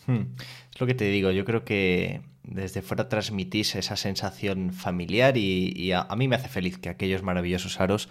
Hmm. 0.05 0.35
Es 0.71 0.79
lo 0.79 0.85
que 0.85 0.93
te 0.93 1.05
digo, 1.05 1.31
yo 1.31 1.45
creo 1.45 1.65
que 1.65 2.21
desde 2.43 2.81
fuera 2.81 3.09
transmitís 3.09 3.75
esa 3.75 3.95
sensación 3.95 4.71
familiar 4.71 5.35
y, 5.37 5.91
a, 5.91 6.07
mí 6.15 6.27
me 6.27 6.35
hace 6.35 6.47
feliz 6.47 6.77
que 6.77 6.89
aquellos 6.89 7.23
maravillosos 7.23 7.79
aros 7.81 8.09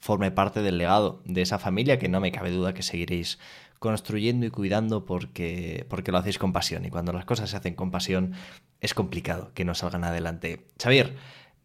forme 0.00 0.30
parte 0.30 0.62
del 0.62 0.78
legado 0.78 1.22
de 1.24 1.42
esa 1.42 1.58
familia 1.58 1.98
que 1.98 2.08
no 2.08 2.20
me 2.20 2.32
cabe 2.32 2.50
duda 2.50 2.74
que 2.74 2.82
seguiréis 2.82 3.38
construyendo 3.78 4.44
y 4.44 4.50
cuidando 4.50 5.04
porque, 5.04 5.86
porque 5.88 6.12
lo 6.12 6.18
hacéis 6.18 6.38
con 6.38 6.52
pasión. 6.52 6.84
Y 6.84 6.90
cuando 6.90 7.12
las 7.12 7.24
cosas 7.24 7.50
se 7.50 7.56
hacen 7.56 7.74
con 7.74 7.90
pasión, 7.90 8.34
es 8.80 8.94
complicado 8.94 9.52
que 9.54 9.64
no 9.64 9.74
salgan 9.74 10.04
adelante. 10.04 10.66
Xavier, 10.80 11.16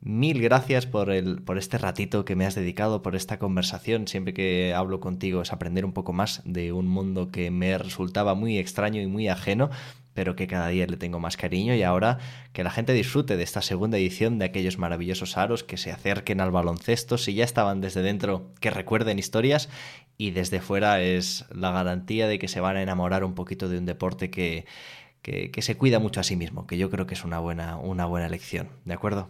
mil 0.02 0.42
gracias 0.42 0.86
por, 0.86 1.12
el, 1.12 1.42
por 1.42 1.58
este 1.58 1.78
ratito 1.78 2.26
que 2.26 2.36
me 2.36 2.46
has 2.46 2.56
dedicado, 2.56 3.02
por 3.02 3.16
esta 3.16 3.40
conversación. 3.40 4.08
Siempre 4.08 4.34
que 4.34 4.74
hablo 4.74 5.00
contigo 5.00 5.42
es 5.42 5.54
aprender 5.54 5.86
un 5.86 5.94
poco 5.94 6.14
más 6.14 6.42
de 6.46 6.72
un 6.72 6.88
mundo 6.88 7.30
que 7.32 7.52
me 7.52 7.78
resultaba 7.78 8.36
muy 8.36 8.58
extraño 8.58 9.02
y 9.02 9.08
muy 9.08 9.28
ajeno 9.28 9.70
pero 10.14 10.36
que 10.36 10.48
cada 10.48 10.68
día 10.68 10.86
le 10.86 10.98
tengo 10.98 11.20
más 11.20 11.38
cariño 11.38 11.76
y 11.76 11.84
ahora 11.84 12.20
que 12.54 12.64
la 12.64 12.72
gente 12.72 12.94
disfrute 12.94 13.38
de 13.38 13.44
esta 13.44 13.62
segunda 13.62 13.98
edición 13.98 14.38
de 14.40 14.46
aquellos 14.46 14.78
maravillosos 14.78 15.38
aros, 15.38 15.64
que 15.64 15.78
se 15.78 15.92
acerquen 15.92 16.42
al 16.42 16.52
baloncesto, 16.52 17.18
si 17.18 17.34
ya 17.34 17.44
estaban 17.44 17.82
desde 17.82 18.02
dentro, 18.02 18.52
que 18.60 18.70
recuerden 18.70 19.20
historias 19.20 19.70
y 20.18 20.32
desde 20.32 20.62
fuera 20.62 21.02
es 21.02 21.46
la 21.52 21.72
garantía 21.72 22.28
de 22.28 22.38
que 22.38 22.48
se 22.48 22.60
van 22.60 22.78
a 22.78 22.82
enamorar 22.82 23.24
un 23.24 23.34
poquito 23.34 23.70
de 23.70 23.80
un 23.80 23.86
deporte 23.86 24.30
que, 24.30 24.66
que, 25.24 25.62
se 25.62 25.78
cuida 25.78 26.00
mucho 26.00 26.20
a 26.20 26.24
sí 26.24 26.36
mismo, 26.36 26.68
que 26.68 26.78
yo 26.78 26.90
creo 26.90 27.08
que 27.08 27.14
es 27.14 27.24
una 27.24 27.40
buena, 27.40 27.78
una 27.78 28.06
buena 28.06 28.28
elección, 28.28 28.68
¿de 28.86 28.94
acuerdo? 28.94 29.30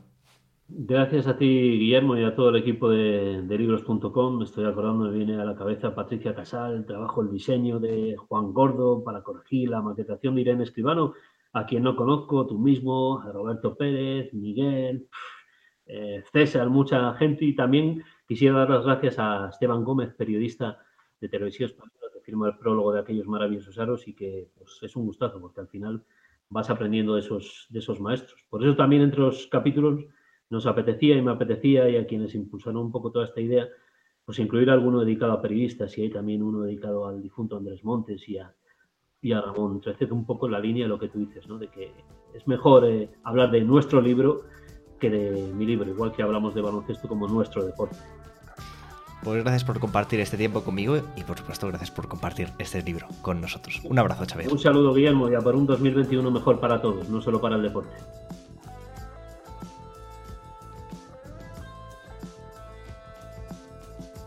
Gracias 0.68 1.28
a 1.28 1.38
ti, 1.38 1.46
Guillermo, 1.46 2.18
y 2.18 2.24
a 2.24 2.36
todo 2.36 2.50
el 2.50 2.56
equipo 2.56 2.90
de, 2.90 3.44
libros.com. 3.48 4.40
Me 4.40 4.46
estoy 4.46 4.66
acordando, 4.66 5.06
me 5.06 5.16
viene 5.16 5.40
a 5.40 5.46
la 5.46 5.56
cabeza 5.56 5.94
Patricia 5.94 6.34
Casal, 6.34 6.74
el 6.74 6.86
trabajo, 6.86 7.22
el 7.22 7.30
diseño 7.30 7.80
de 7.80 8.16
Juan 8.18 8.54
Gordo 8.54 9.04
para 9.04 9.22
corregir 9.22 9.70
la 9.70 9.82
maquetación 9.82 10.34
de 10.34 10.42
Irene 10.42 10.64
Escribano, 10.64 11.14
a 11.52 11.66
quien 11.68 11.84
no 11.84 11.96
conozco, 11.96 12.48
tú 12.48 12.58
mismo, 12.58 13.22
a 13.22 13.32
Roberto 13.32 13.76
Pérez, 13.76 14.34
Miguel, 14.34 15.08
eh, 15.86 16.24
César, 16.32 16.70
mucha 16.70 17.14
gente. 17.16 17.46
Y 17.46 17.56
también 17.56 18.04
quisiera 18.28 18.60
dar 18.60 18.72
las 18.72 18.86
gracias 18.86 19.20
a 19.20 19.50
Esteban 19.50 19.84
Gómez, 19.84 20.16
periodista 20.16 20.80
de 21.22 21.30
Televisión 21.30 21.70
Española, 21.70 22.03
que 22.24 22.32
firma 22.32 22.48
el 22.48 22.58
prólogo 22.58 22.94
de 22.94 23.02
aquellos 23.02 23.28
maravillosos 23.28 23.78
aros 23.78 24.08
y 24.08 24.14
que 24.14 24.50
pues, 24.56 24.80
es 24.82 24.96
un 24.96 25.06
gustazo, 25.06 25.40
porque 25.40 25.62
al 25.62 25.68
final 25.68 26.04
vas 26.50 26.70
aprendiendo 26.70 27.16
de 27.16 27.22
esos, 27.22 27.68
de 27.70 27.80
esos 27.80 28.00
maestros. 28.00 28.46
Por 28.50 28.64
eso 28.64 28.76
también 28.76 29.02
entre 29.02 29.22
los 29.22 29.48
capítulos 29.48 30.06
nos 30.50 30.66
apetecía 30.66 31.18
y 31.18 31.22
me 31.22 31.32
apetecía 31.32 31.90
y 31.90 31.98
a 31.98 32.06
quienes 32.06 32.36
impulsaron 32.36 32.84
un 32.84 32.92
poco 32.92 33.12
toda 33.12 33.26
esta 33.26 33.42
idea, 33.42 33.68
pues 34.24 34.40
incluir 34.40 34.70
alguno 34.70 35.02
dedicado 35.02 35.34
a 35.34 35.42
periodistas 35.42 35.98
y 35.98 36.04
hay 36.04 36.10
también 36.10 36.44
uno 36.44 36.62
dedicado 36.62 37.08
al 37.08 37.22
difunto 37.22 37.58
Andrés 37.58 37.84
Montes 37.84 38.28
y 38.30 38.38
a, 38.38 38.54
y 39.22 39.32
a 39.32 39.42
Ramón. 39.42 39.74
Entonces, 39.76 40.12
un 40.12 40.26
poco 40.26 40.48
la 40.48 40.60
línea 40.60 40.86
de 40.86 40.90
lo 40.90 41.00
que 41.00 41.10
tú 41.10 41.20
dices, 41.20 41.48
¿no? 41.48 41.58
De 41.58 41.68
que 41.68 41.92
es 42.34 42.48
mejor 42.48 42.86
eh, 42.86 43.10
hablar 43.24 43.52
de 43.52 43.62
nuestro 43.62 44.02
libro 44.02 44.44
que 45.00 45.10
de 45.10 45.54
mi 45.54 45.66
libro, 45.66 45.90
igual 45.90 46.14
que 46.14 46.24
hablamos 46.24 46.56
de 46.56 46.62
baloncesto 46.62 47.08
como 47.08 47.28
nuestro 47.28 47.66
deporte. 47.66 47.98
Pues 49.24 49.42
gracias 49.42 49.64
por 49.64 49.80
compartir 49.80 50.20
este 50.20 50.36
tiempo 50.36 50.64
conmigo 50.64 50.98
y 51.16 51.24
por 51.24 51.38
supuesto 51.38 51.68
gracias 51.68 51.92
por 51.92 52.08
compartir 52.08 52.50
este 52.58 52.82
libro 52.82 53.08
con 53.22 53.40
nosotros. 53.40 53.80
Un 53.86 53.98
abrazo, 53.98 54.26
Xavier. 54.30 54.52
Un 54.52 54.60
saludo, 54.60 54.94
Guillermo, 54.94 55.30
y 55.30 55.36
a 55.36 55.40
por 55.40 55.56
un 55.56 55.66
2021 55.66 56.30
mejor 56.30 56.60
para 56.60 56.82
todos, 56.82 57.08
no 57.10 57.22
solo 57.22 57.40
para 57.40 57.56
el 57.56 57.62
deporte. 57.62 57.96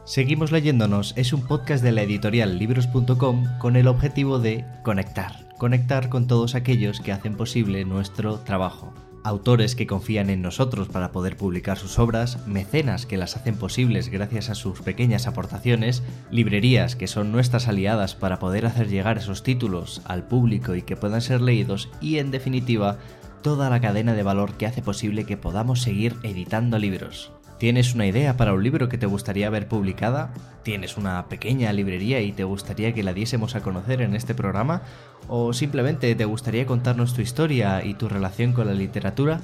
Seguimos 0.05 0.51
leyéndonos 0.51 1.13
es 1.17 1.35
un 1.35 1.47
podcast 1.47 1.85
de 1.85 1.93
la 1.93 2.03
editorial 2.03 2.59
libros.com 2.59 3.45
con 3.59 3.77
el 3.77 3.89
objetivo 3.89 4.39
de 4.39 4.65
conectar, 4.83 5.47
conectar 5.59 6.09
con 6.09 6.27
todos 6.27 6.55
aquellos 6.55 7.01
que 7.01 7.13
hacen 7.13 7.37
posible 7.37 7.85
nuestro 7.85 8.39
trabajo. 8.39 8.95
Autores 9.27 9.75
que 9.75 9.89
confían 9.89 10.31
en 10.31 10.41
nosotros 10.41 10.87
para 10.87 11.11
poder 11.11 11.37
publicar 11.37 11.79
sus 11.79 11.99
obras, 11.99 12.47
mecenas 12.47 13.07
que 13.07 13.17
las 13.17 13.35
hacen 13.35 13.57
posibles 13.57 14.09
gracias 14.09 14.51
a 14.51 14.55
sus 14.55 14.83
pequeñas 14.83 15.27
aportaciones, 15.27 16.05
librerías 16.31 16.95
que 16.95 17.09
son 17.09 17.33
nuestras 17.33 17.67
aliadas 17.67 18.15
para 18.15 18.39
poder 18.39 18.67
hacer 18.67 18.89
llegar 18.89 19.19
esos 19.19 19.43
títulos 19.43 20.01
al 20.05 20.29
público 20.29 20.77
y 20.77 20.83
que 20.83 20.95
puedan 20.95 21.23
ser 21.23 21.41
leídos 21.41 21.89
y 22.01 22.19
en 22.19 22.31
definitiva 22.31 22.99
toda 23.43 23.69
la 23.69 23.81
cadena 23.81 24.15
de 24.15 24.23
valor 24.23 24.53
que 24.53 24.67
hace 24.67 24.81
posible 24.81 25.25
que 25.25 25.37
podamos 25.37 25.83
seguir 25.83 26.15
editando 26.23 26.79
libros. 26.79 27.33
¿Tienes 27.59 27.95
una 27.95 28.07
idea 28.07 28.37
para 28.37 28.53
un 28.53 28.63
libro 28.63 28.89
que 28.89 28.99
te 28.99 29.07
gustaría 29.07 29.49
ver 29.49 29.67
publicada? 29.67 30.33
¿Tienes 30.63 30.99
una 30.99 31.27
pequeña 31.29 31.73
librería 31.73 32.21
y 32.21 32.33
te 32.33 32.45
gustaría 32.45 32.93
que 32.93 33.03
la 33.03 33.15
diésemos 33.15 33.55
a 33.55 33.63
conocer 33.63 34.03
en 34.03 34.15
este 34.15 34.35
programa? 34.35 34.83
¿O 35.29 35.55
simplemente 35.55 36.15
te 36.15 36.25
gustaría 36.27 36.67
contarnos 36.67 37.15
tu 37.15 37.23
historia 37.23 37.83
y 37.83 37.95
tu 37.95 38.09
relación 38.09 38.53
con 38.53 38.67
la 38.67 38.75
literatura? 38.75 39.41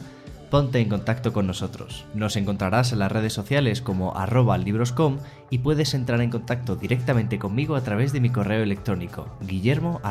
ponte 0.53 0.81
en 0.81 0.91
contacto 0.91 1.33
con 1.33 1.47
nosotros. 1.47 2.05
Nos 2.13 2.37
encontrarás 2.37 2.93
en 2.93 2.99
las 2.99 3.11
redes 3.11 3.33
sociales 3.33 3.81
como 3.81 4.15
arroba 4.15 4.59
libroscom 4.59 5.17
y 5.49 5.61
puedes 5.61 5.95
entrar 5.95 6.21
en 6.21 6.29
contacto 6.29 6.77
directamente 6.77 7.39
conmigo 7.39 7.75
a 7.75 7.81
través 7.81 8.13
de 8.13 8.21
mi 8.21 8.29
correo 8.29 8.63
electrónico 8.63 9.35
guillermo. 9.41 10.03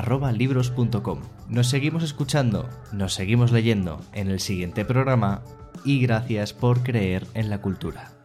Nos 1.47 1.67
seguimos 1.67 2.01
escuchando, 2.01 2.67
nos 2.91 3.13
seguimos 3.13 3.51
leyendo 3.51 4.01
en 4.13 4.31
el 4.31 4.39
siguiente 4.39 4.83
programa 4.83 5.43
y 5.83 6.01
gracias 6.01 6.53
por 6.53 6.83
creer 6.83 7.25
en 7.33 7.49
la 7.49 7.61
cultura. 7.61 8.20